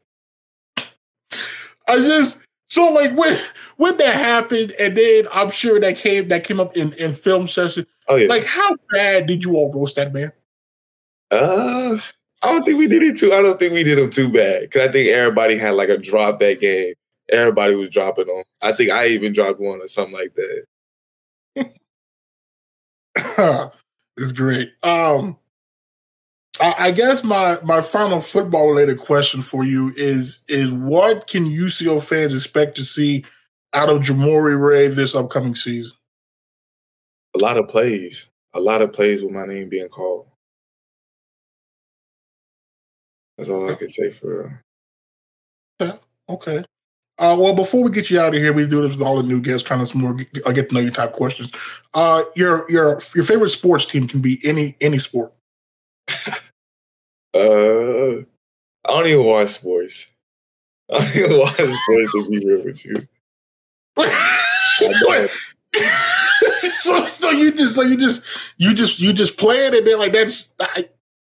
[1.88, 3.37] I just so like when
[3.77, 7.46] when that happened, and then I'm sure that came that came up in in film
[7.46, 7.87] session.
[8.09, 8.29] Oh yeah.
[8.29, 10.33] Like how bad did you all roast that man?
[11.31, 11.98] Uh,
[12.42, 13.33] I don't think we did it too.
[13.33, 15.98] I don't think we did him too bad because I think everybody had like a
[15.98, 16.94] drop that game.
[17.31, 18.44] Everybody was dropping on.
[18.61, 20.64] I think I even dropped one or something like that.
[24.18, 24.72] it's great.
[24.83, 25.38] Um,
[26.61, 31.47] I, I guess my my final football related question for you is is what can
[31.47, 33.25] UCO fans expect to see
[33.73, 35.93] out of Jamori Ray this upcoming season?
[37.35, 38.27] A lot of plays.
[38.55, 40.29] A lot of plays with my name being called.
[43.37, 44.62] That's all I can say for.
[45.81, 45.97] Yeah.
[46.29, 46.64] Okay.
[47.19, 49.23] Uh, well, before we get you out of here, we do this with all the
[49.23, 51.51] new guests, kind of some more get, get to know you type questions.
[51.95, 55.33] Uh, your your your favorite sports team can be any any sport.
[57.35, 58.23] uh,
[58.85, 60.09] I don't even watch sports.
[60.92, 63.01] I don't even watch sports to be real with you.
[66.79, 68.23] so, so you just so you just
[68.59, 70.88] you just you just play it and then like that's I,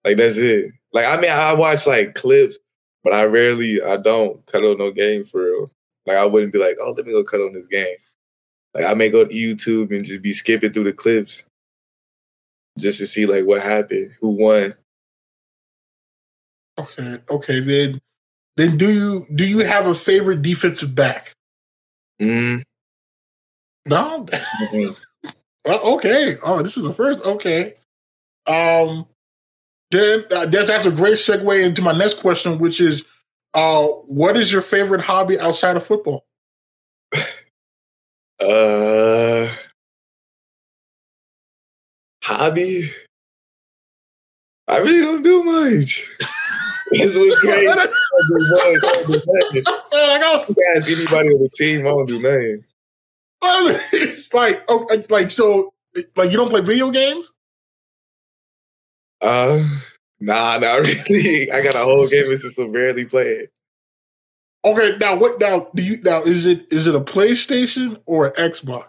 [0.05, 0.73] like that's it.
[0.93, 2.59] Like I mean, I watch like clips,
[3.03, 5.71] but I rarely, I don't cut on no game for real.
[6.07, 7.97] Like I wouldn't be like, oh, let me go cut on this game.
[8.73, 11.47] Like I may go to YouTube and just be skipping through the clips
[12.79, 14.75] just to see like what happened, who won.
[16.79, 17.61] Okay, okay.
[17.61, 18.01] Then,
[18.57, 21.33] then do you do you have a favorite defensive back?
[22.21, 22.63] Mm.
[23.87, 24.27] No.
[25.65, 26.35] Well, okay.
[26.45, 27.25] Oh, this is the first.
[27.25, 27.75] Okay.
[28.49, 29.07] Um.
[29.91, 33.05] Then uh, that's, that's a great segue into my next question, which is,
[33.55, 36.25] uh, what is your favorite hobby outside of football?
[38.41, 39.49] uh,
[42.25, 42.91] hobby.
[44.67, 46.09] I really don't do much.
[46.99, 47.69] this was crazy.
[47.69, 47.91] I don't
[49.07, 49.65] do much.
[49.93, 51.81] I ask anybody on the team.
[51.81, 52.65] I don't do nothing.
[53.93, 55.73] it's like, okay, like so,
[56.17, 57.33] like you don't play video games.
[59.21, 59.67] Uh,
[60.21, 61.51] nah, not really.
[61.51, 63.53] I got a whole game system, barely play it.
[64.65, 65.39] Okay, now what?
[65.41, 66.01] Now do you?
[66.03, 68.87] Now is it is it a PlayStation or an Xbox?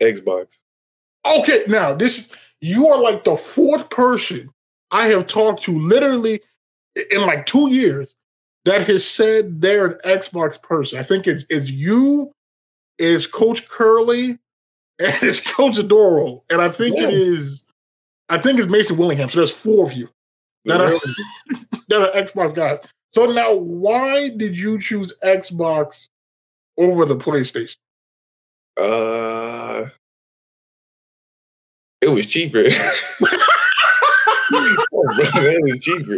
[0.00, 0.60] Xbox.
[1.24, 2.28] Okay, now this
[2.60, 4.50] you are like the fourth person
[4.90, 6.40] I have talked to literally
[7.10, 8.14] in like two years
[8.64, 10.98] that has said they're an Xbox person.
[10.98, 12.32] I think it's it's you,
[12.98, 14.30] it's Coach Curley,
[14.98, 17.08] and it's Coach Adoro, and I think yeah.
[17.08, 17.64] it is
[18.28, 19.28] I think it's Mason Willingham.
[19.28, 20.08] So there's four of you
[20.64, 20.90] that are
[21.88, 22.78] that are Xbox guys.
[23.12, 26.08] So now, why did you choose Xbox
[26.76, 27.76] over the PlayStation?
[28.76, 29.86] Uh,
[32.02, 32.64] it was cheaper.
[35.18, 36.14] it was cheaper.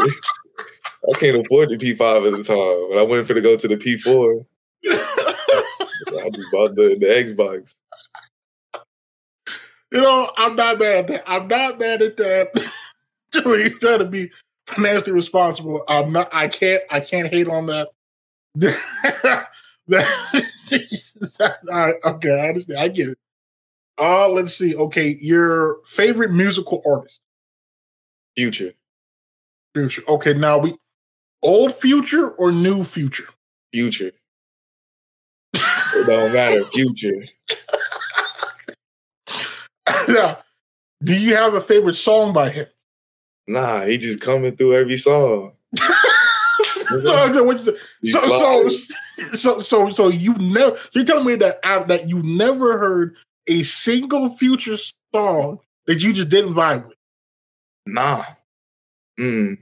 [1.08, 3.68] I can't afford the P5 at the time, and I went for to go to
[3.68, 4.44] the P4.
[4.86, 7.74] I just bought the, the Xbox.
[9.92, 11.24] You know, I'm not mad at that.
[11.26, 12.72] I'm not mad at that.
[13.34, 14.30] you trying to be
[14.66, 15.82] financially responsible.
[15.88, 16.28] I'm not.
[16.32, 16.82] I can't.
[16.90, 17.88] I can't hate on that.
[21.40, 21.94] all right.
[22.04, 22.40] Okay.
[22.40, 22.78] I understand.
[22.78, 23.18] I get it.
[23.98, 24.76] Uh, let's see.
[24.76, 27.20] Okay, your favorite musical artist?
[28.36, 28.72] Future.
[29.74, 30.02] Future.
[30.08, 30.74] Okay, now we
[31.42, 33.28] old future or new future?
[33.72, 34.12] Future.
[35.54, 36.64] it don't matter.
[36.64, 37.24] Future.
[40.08, 40.38] now,
[41.02, 42.66] do you have a favorite song by him?
[43.46, 45.52] Nah, he just coming through every song.
[45.76, 48.68] so, so, so,
[49.34, 50.76] so, so, so, you've never.
[50.76, 53.16] So you're telling me that uh, that you've never heard
[53.48, 54.76] a single future
[55.14, 56.96] song that you just didn't vibe with?
[57.86, 58.24] Nah.
[59.18, 59.58] Mm.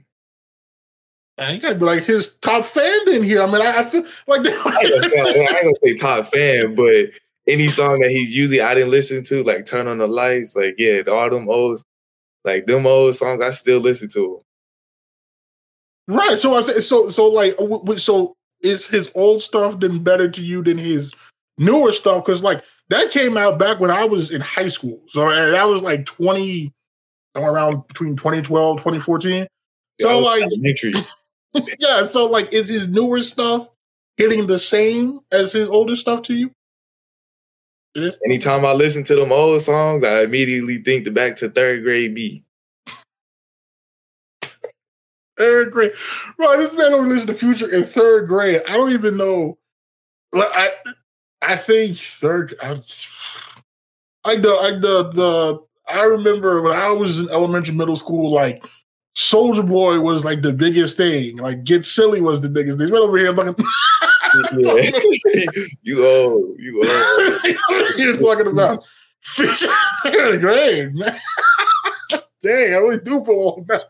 [1.37, 3.41] Man, you gotta be like his top fan in here.
[3.41, 7.11] I mean, I, I feel like I ain't gonna say top fan, but
[7.47, 10.75] any song that he usually I didn't listen to, like Turn on the Lights, like
[10.77, 11.81] yeah, all them old,
[12.43, 14.41] like them old songs, I still listen to.
[16.07, 16.17] Them.
[16.17, 16.37] Right.
[16.37, 17.55] So I said, so so like,
[17.97, 21.13] so is his old stuff then better to you than his
[21.57, 22.25] newer stuff?
[22.25, 25.83] Because like that came out back when I was in high school, so that was
[25.83, 26.73] like twenty,
[27.43, 29.47] around between 2012, 2014.
[29.99, 30.49] So like,
[31.79, 32.03] yeah.
[32.03, 33.67] So like, is his newer stuff
[34.17, 36.51] hitting the same as his older stuff to you?
[37.95, 38.19] It is.
[38.25, 42.13] Anytime I listen to them old songs, I immediately think the back to third grade
[42.13, 42.43] B.
[45.37, 45.93] Third grade,
[46.35, 46.57] bro.
[46.57, 48.61] This man only listened to Future in third grade.
[48.67, 49.57] I don't even know.
[50.31, 50.69] Like, I,
[51.43, 52.55] I think third.
[52.61, 55.66] I, like the, like the, the.
[55.87, 58.63] I remember when I was in elementary, middle school, like
[59.15, 61.37] Soulja Boy was like the biggest thing.
[61.37, 62.91] Like Get Silly was the biggest thing.
[62.91, 63.55] Right over here, fucking.
[65.83, 67.97] you old, you old.
[67.97, 68.83] You're talking about
[69.23, 71.17] third grade, man.
[72.43, 73.81] Dang, I only do for long now.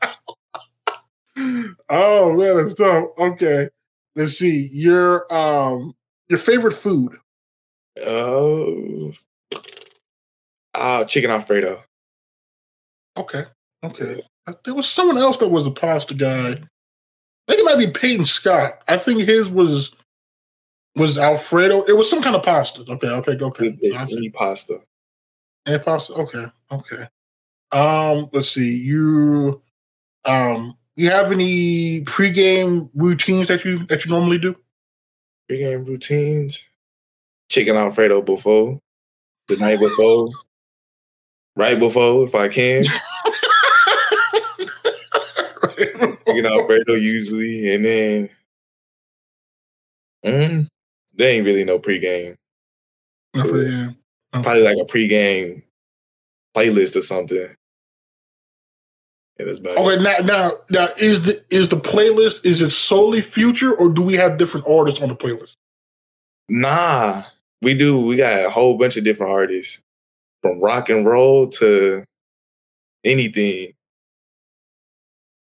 [1.89, 3.09] oh man, that's tough.
[3.17, 3.69] Okay,
[4.15, 5.93] let's see your um
[6.29, 7.13] your favorite food.
[8.05, 9.11] Oh,
[10.78, 11.84] uh, chicken alfredo.
[13.17, 13.45] Okay,
[13.84, 14.21] okay.
[14.63, 16.51] There was someone else that was a pasta guy.
[16.51, 18.82] I think it might be Peyton Scott.
[18.88, 19.93] I think his was
[20.95, 21.84] was Alfredo.
[21.84, 22.84] It was some kind of pasta.
[22.88, 23.78] Okay, okay, okay.
[23.84, 24.80] Any pasta.
[25.65, 26.13] Any pasta.
[26.13, 27.07] Okay, okay.
[27.71, 28.78] Um, let's see.
[28.78, 29.61] You
[30.25, 34.55] um you have any pregame routines that you that you normally do?
[35.49, 36.63] Pregame routines.
[37.49, 38.80] Chicken Alfredo before.
[39.47, 40.30] The night before.
[41.57, 42.83] Right before, if I can.
[46.27, 48.29] Chicken Alfredo usually, and then
[50.23, 50.67] mm,
[51.15, 52.35] there ain't really no pregame.
[53.35, 53.95] No pregame.
[54.35, 54.43] Okay.
[54.43, 55.63] Probably like a pregame
[56.55, 57.55] playlist or something.
[59.39, 60.01] Yeah, that's about Okay, it.
[60.01, 64.13] now now now is the is the playlist is it solely future or do we
[64.13, 65.53] have different artists on the playlist?
[66.49, 67.23] Nah,
[67.63, 67.99] we do.
[67.99, 69.81] We got a whole bunch of different artists,
[70.47, 72.03] from rock and roll to
[73.03, 73.73] anything.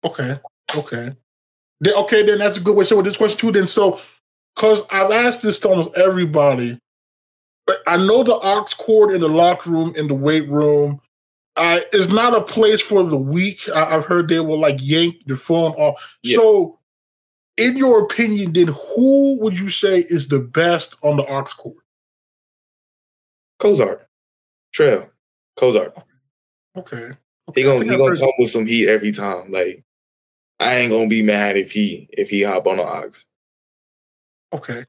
[0.04, 0.38] Okay,
[0.76, 1.12] okay,
[1.80, 2.22] then, okay.
[2.22, 2.84] Then that's a good way.
[2.84, 4.00] So with this question too, then so
[4.54, 6.78] because I've asked this to almost everybody,
[7.66, 11.00] but I know the aux cord in the locker room, in the weight room,
[11.56, 13.68] uh, is not a place for the weak.
[13.74, 16.18] I, have heard they will like yank the phone off.
[16.22, 16.36] Yeah.
[16.36, 16.78] So,
[17.56, 21.76] in your opinion, then who would you say is the best on the aux cord?
[23.60, 24.00] Kozark,
[24.72, 25.10] Trail,
[25.58, 26.02] Kozark.
[26.76, 27.10] Okay.
[27.54, 29.50] He gonna I he gonna come with some heat every time.
[29.50, 29.82] Like
[30.60, 33.10] I ain't gonna be mad if he if he hop on the aux.
[34.52, 34.84] Okay.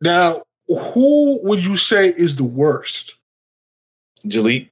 [0.00, 3.16] Now, who would you say is the worst?
[4.26, 4.70] Jalik,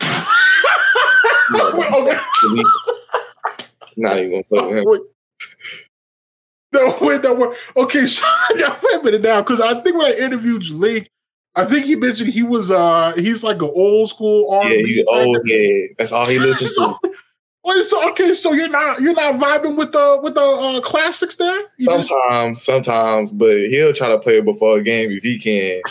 [1.50, 2.18] Wait, okay.
[3.96, 4.84] Not even gonna put him.
[6.72, 7.58] No, wait, no, wait.
[7.76, 8.24] Okay, so
[8.56, 11.08] now wait a minute now, because I think when I interviewed Jalik,
[11.56, 15.38] I think he mentioned he was uh he's like an old school R Yeah, old
[15.50, 15.90] head.
[15.98, 16.74] That's all he listens to.
[16.74, 17.00] So,
[17.64, 21.36] wait, so okay, so you're not you're not vibing with the with the uh, classics
[21.36, 21.58] there?
[21.78, 25.38] You just- Sometimes, sometimes, but he'll try to play it before a game if he
[25.38, 25.82] can.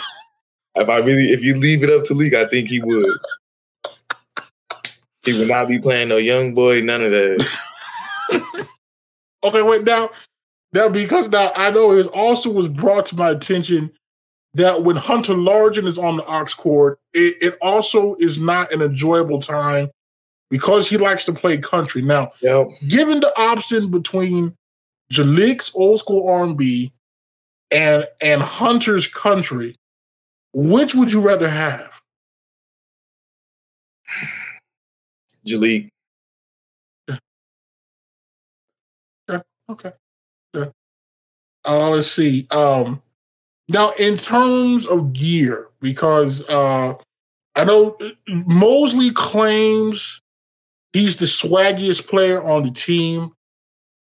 [0.76, 3.10] If I really, if you leave it up to League, I think he would.
[5.24, 7.58] He would not be playing no young boy, none of that.
[9.44, 10.10] Okay, wait now.
[10.72, 13.92] Now because now I know it also was brought to my attention
[14.56, 18.80] that when Hunter Largen is on the aux cord, it, it also is not an
[18.80, 19.90] enjoyable time
[20.50, 22.00] because he likes to play country.
[22.00, 22.68] Now, Yep.
[22.88, 24.56] given the option between
[25.12, 26.48] Jalik's old school R
[27.70, 29.76] and and Hunter's country,
[30.54, 32.00] which would you rather have?
[35.46, 35.90] Jalik.
[39.68, 39.92] Okay.
[40.54, 40.66] Yeah.
[41.68, 42.46] Uh, let's see.
[42.52, 43.02] Um,
[43.68, 46.94] now, in terms of gear, because uh,
[47.56, 47.98] I know
[48.28, 50.22] Mosley claims
[50.92, 53.32] he's the swaggiest player on the team.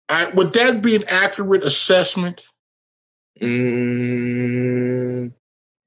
[0.08, 2.46] I, would that be an accurate assessment?
[3.40, 5.32] Mm,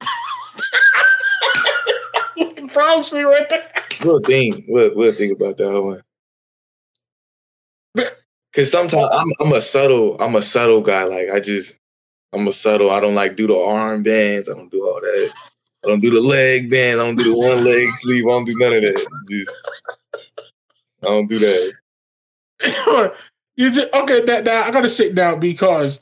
[2.74, 3.72] Probably right there.
[4.04, 4.66] we'll think.
[4.68, 6.02] We'll, we'll think about that one.
[8.52, 11.04] Cause sometimes I'm I'm a subtle I'm a subtle guy.
[11.04, 11.78] Like I just
[12.34, 12.92] I'm a subtle.
[12.92, 14.50] I don't like do the arm bands.
[14.50, 15.32] I don't do all that.
[15.84, 17.00] I don't do the leg band.
[17.00, 18.26] I don't do the one leg sleeve.
[18.26, 19.08] I don't do none of that.
[19.30, 19.58] Just
[21.02, 21.74] I don't do that.
[23.56, 24.22] you just okay.
[24.26, 26.00] Now, now I gotta sit down because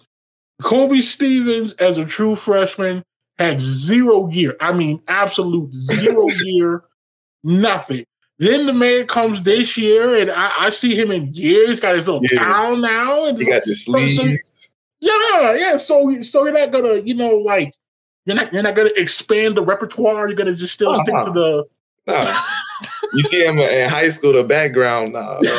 [0.62, 3.04] Kobe Stevens, as a true freshman,
[3.38, 4.58] had zero gear.
[4.60, 6.84] I mean, absolute zero gear,
[7.44, 8.04] nothing.
[8.40, 11.68] Then the man comes this year, and I, I see him in gear.
[11.68, 12.40] He's got his little Yeah.
[12.40, 14.52] towel now, and He got the sleeves.
[15.00, 15.78] Yeah, yeah.
[15.78, 17.74] So, so you're not gonna, you know, like
[18.26, 20.28] you're not you're not gonna expand the repertoire.
[20.28, 21.32] You're gonna just still stick to Uh-huh.
[21.34, 21.68] the.
[22.08, 22.42] Nah.
[23.14, 25.14] You see him in high school, the background.
[25.14, 25.40] Nah.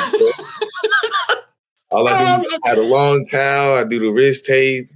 [1.90, 3.76] All I do is I had a long towel.
[3.78, 4.90] I do the wrist tape,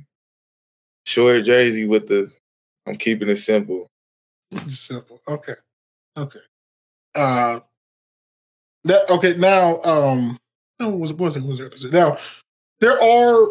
[1.07, 2.31] short jersey with the.
[2.87, 3.87] I'm keeping it simple.
[4.69, 5.21] Simple.
[5.27, 5.55] Okay.
[6.17, 6.39] Okay.
[7.15, 7.61] Uh
[8.85, 10.39] that okay, now um
[10.79, 11.93] what was was it, was it?
[11.93, 12.19] Now
[12.81, 13.49] there are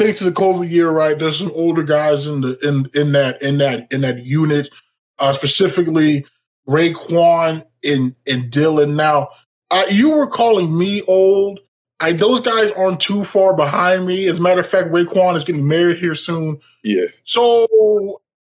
[0.00, 1.18] thanks to the COVID year, right?
[1.18, 4.70] There's some older guys in the in in that in that in that unit,
[5.18, 6.26] uh specifically
[6.68, 8.94] Raekwon and and Dylan.
[8.94, 9.28] Now,
[9.70, 11.60] uh, you were calling me old.
[12.00, 14.26] I those guys aren't too far behind me.
[14.26, 16.58] As a matter of fact, Raekwon is getting married here soon.
[16.82, 17.06] Yeah.
[17.24, 17.66] So,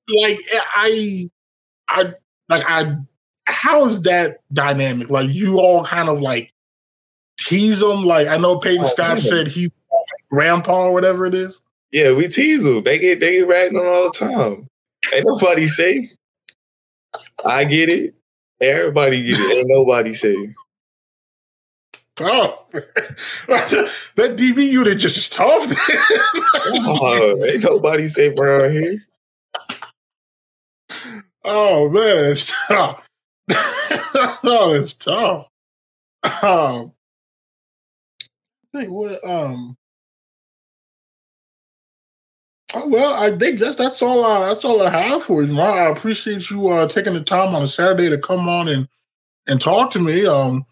[0.08, 0.38] like,
[0.74, 1.30] I,
[1.88, 2.14] I,
[2.48, 2.96] like, I,
[3.44, 5.10] how is that dynamic?
[5.10, 6.52] Like, you all kind of like
[7.38, 8.04] tease them.
[8.04, 9.18] Like, I know Peyton Oh, Scott man.
[9.18, 9.70] said he's
[10.30, 11.62] grandpa or whatever it is.
[11.92, 12.82] Yeah, we tease them.
[12.82, 14.68] They get they get ragged on all the time.
[15.12, 16.10] Ain't nobody safe.
[17.44, 18.14] I get it.
[18.60, 19.58] Everybody get it.
[19.58, 20.50] Ain't nobody safe.
[22.20, 25.72] Oh, that DB unit just is tough.
[26.68, 29.04] Oh, ain't nobody safe around here.
[31.44, 33.06] oh man, it's tough.
[34.44, 35.48] oh, it's tough.
[36.42, 36.92] Um,
[38.74, 39.76] think what um.
[42.78, 44.22] Oh, well, I think that's that's all.
[44.22, 45.76] I, that's all I have for you, Mark.
[45.76, 48.86] I appreciate you uh, taking the time on a Saturday to come on and
[49.46, 50.26] and talk to me.
[50.26, 50.66] Um,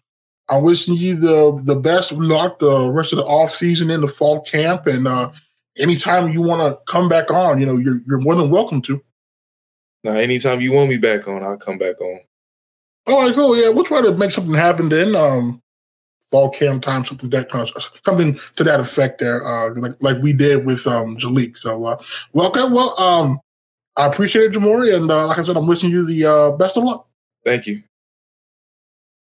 [0.47, 4.07] I'm wishing you the the best luck the rest of the off season in the
[4.07, 5.31] fall camp, and uh,
[5.79, 9.01] anytime you want to come back on, you know you're you're more than welcome to.
[10.03, 12.19] Now, anytime you want me back on, I'll come back on.
[13.07, 13.57] All right, cool.
[13.57, 15.15] Yeah, we'll try to make something happen then.
[15.15, 15.63] Um,
[16.31, 20.21] fall camp time, something that kind of, something to that effect there, uh, like like
[20.21, 21.57] we did with um Jalik.
[21.57, 21.97] So, uh,
[22.33, 22.73] welcome.
[22.73, 23.39] Well, um,
[23.97, 26.77] I appreciate it, Jamori, and uh, like I said, I'm wishing you the uh, best
[26.77, 27.07] of luck.
[27.43, 27.83] Thank you.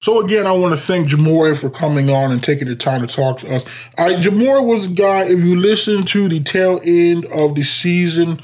[0.03, 3.07] So again, I want to thank Jamori for coming on and taking the time to
[3.07, 3.67] talk to us.
[3.99, 5.25] Uh, Jamori was a guy.
[5.25, 8.41] If you listen to the tail end of the season,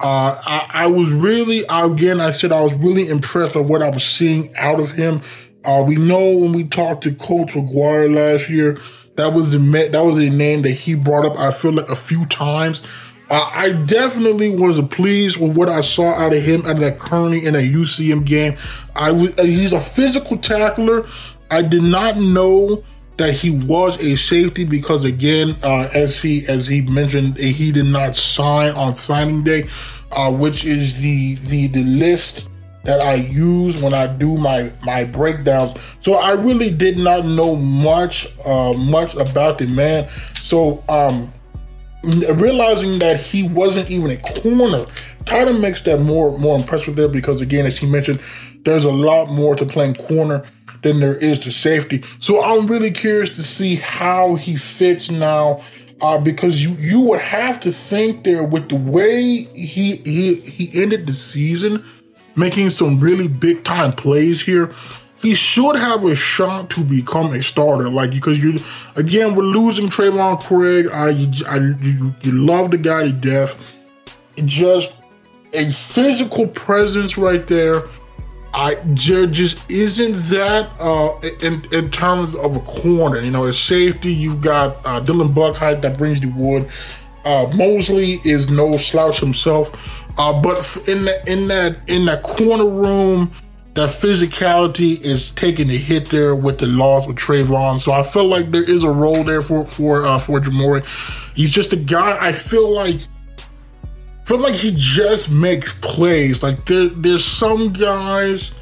[0.00, 2.20] uh, I, I was really again.
[2.20, 5.20] I said I was really impressed with what I was seeing out of him.
[5.64, 8.78] Uh, we know when we talked to Coach McGuire last year,
[9.16, 9.58] that was the
[9.92, 11.38] that was a name that he brought up.
[11.38, 12.82] I feel like a few times.
[13.30, 16.98] Uh, I definitely was pleased with what I saw out of him out of that
[16.98, 18.56] Kearney in a UCM game.
[18.94, 21.06] I was, uh, he's a physical tackler.
[21.50, 22.84] I did not know
[23.16, 27.86] that he was a safety because again, uh, as he as he mentioned, he did
[27.86, 29.68] not sign on signing day,
[30.12, 32.48] uh, which is the the the list
[32.84, 35.74] that I use when I do my my breakdowns.
[36.00, 40.08] So I really did not know much uh, much about the man.
[40.34, 41.32] So um,
[42.04, 44.86] realizing that he wasn't even a corner
[45.26, 48.20] kind of makes that more more impressive there because again, as he mentioned,
[48.64, 50.44] there's a lot more to playing corner
[50.82, 52.04] than there is to safety.
[52.18, 55.62] So I'm really curious to see how he fits now.
[56.00, 60.82] Uh, because you you would have to think there with the way he he he
[60.82, 61.82] ended the season,
[62.36, 64.74] making some really big time plays here.
[65.22, 68.60] He should have a shot to become a starter, like because you
[68.96, 70.88] again we're losing Trayvon Craig.
[70.92, 71.08] I,
[71.50, 73.58] I you, you love the guy to death.
[74.44, 74.92] Just
[75.54, 77.84] a physical presence right there.
[78.52, 83.20] I there just isn't that uh, in in terms of a corner.
[83.20, 86.70] You know, as safety, you've got uh, Dylan Buckheight that brings the wood.
[87.24, 90.58] Uh, Mosley is no slouch himself, uh, but
[90.88, 93.34] in that in that in that corner room,
[93.74, 97.80] that physicality is taking a hit there with the loss of Trayvon.
[97.80, 100.84] So I feel like there is a role there for for uh, for Jamori.
[101.34, 102.16] He's just a guy.
[102.20, 102.98] I feel like
[104.24, 106.42] feel like he just makes plays.
[106.42, 108.52] Like there, there's some guys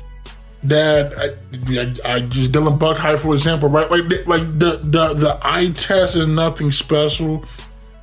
[0.65, 3.91] that I, I, I just Dylan Buckhigh, for example, right?
[3.91, 7.45] Like, like the the the eye test is nothing special.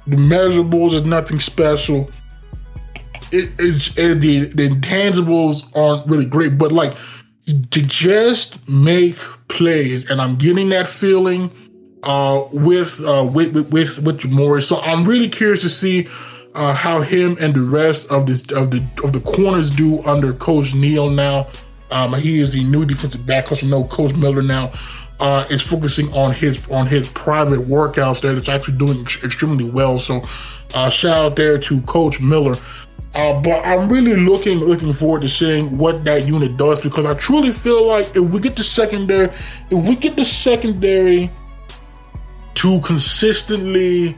[0.08, 2.10] The measurables is nothing special.
[3.32, 6.94] It, it's it, the the intangibles aren't really great, but like
[7.46, 9.16] to just make
[9.48, 11.52] plays, and I'm getting that feeling
[12.04, 14.62] uh, with, uh, with with with with Jamori.
[14.62, 16.08] So I'm really curious to see
[16.56, 20.34] uh, how him and the rest of this of the of the corners do under
[20.34, 21.48] Coach Neal now.
[21.92, 23.64] Um, he is the new defensive back coach.
[23.64, 24.72] We know Coach Miller now
[25.20, 28.34] uh, is focusing on his on his private workouts there.
[28.34, 29.98] That's actually doing ex- extremely well.
[29.98, 30.24] So
[30.74, 32.58] uh, shout out there to Coach Miller.
[33.16, 37.16] Uh, but I'm really looking looking forward to seeing what that unit does because I
[37.16, 39.30] truly feel like if we get the secondary,
[39.72, 41.32] if we get the secondary
[42.56, 44.18] to consistently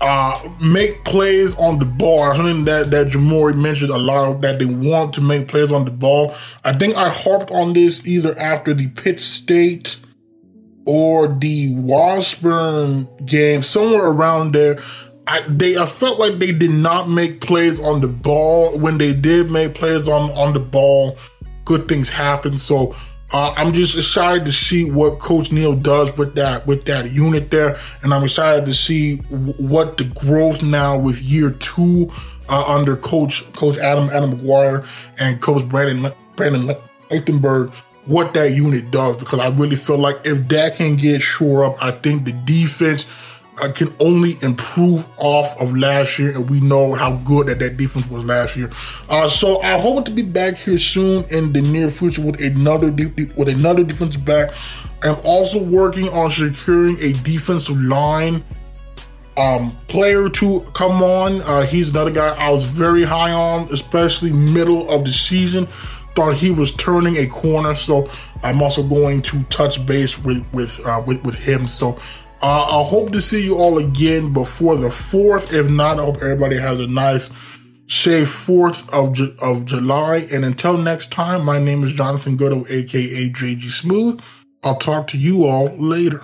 [0.00, 2.34] uh, make plays on the ball.
[2.34, 5.84] Something that that Jamori mentioned a lot of that they want to make plays on
[5.84, 6.34] the ball.
[6.64, 9.96] I think I harped on this either after the Pitt State
[10.84, 14.78] or the Washburn game, somewhere around there.
[15.28, 18.78] I, they I felt like they did not make plays on the ball.
[18.78, 21.18] When they did make plays on on the ball,
[21.64, 22.56] good things happen.
[22.56, 22.96] So
[23.30, 27.50] uh, I'm just excited to see what Coach Neal does with that with that unit
[27.50, 32.10] there, and I'm excited to see w- what the growth now with year two
[32.48, 34.86] uh, under Coach Coach Adam Adam McGuire
[35.20, 36.74] and Coach Brandon Brandon
[37.10, 37.70] Lichtenberg
[38.06, 41.76] what that unit does because I really feel like if that can get shore up,
[41.82, 43.04] I think the defense
[43.62, 47.76] uh, can only improve off of last year, and we know how good that that
[47.76, 48.70] defense was last year.
[49.08, 52.90] Uh, so I hope to be back here soon in the near future with another
[52.90, 54.52] de- with another defensive back.
[55.02, 58.42] I'm also working on securing a defensive line
[59.36, 61.40] um, player to come on.
[61.42, 65.66] Uh, he's another guy I was very high on, especially middle of the season.
[66.14, 68.10] Thought he was turning a corner, so
[68.42, 71.68] I'm also going to touch base with with uh, with, with him.
[71.68, 72.00] So
[72.40, 75.52] uh, I hope to see you all again before the fourth.
[75.52, 77.30] If not, I hope everybody has a nice,
[77.86, 80.22] safe fourth of Ju- of July.
[80.32, 84.20] And until next time, my name is Jonathan Goudeau, aka JG Smooth.
[84.62, 86.22] I'll talk to you all later.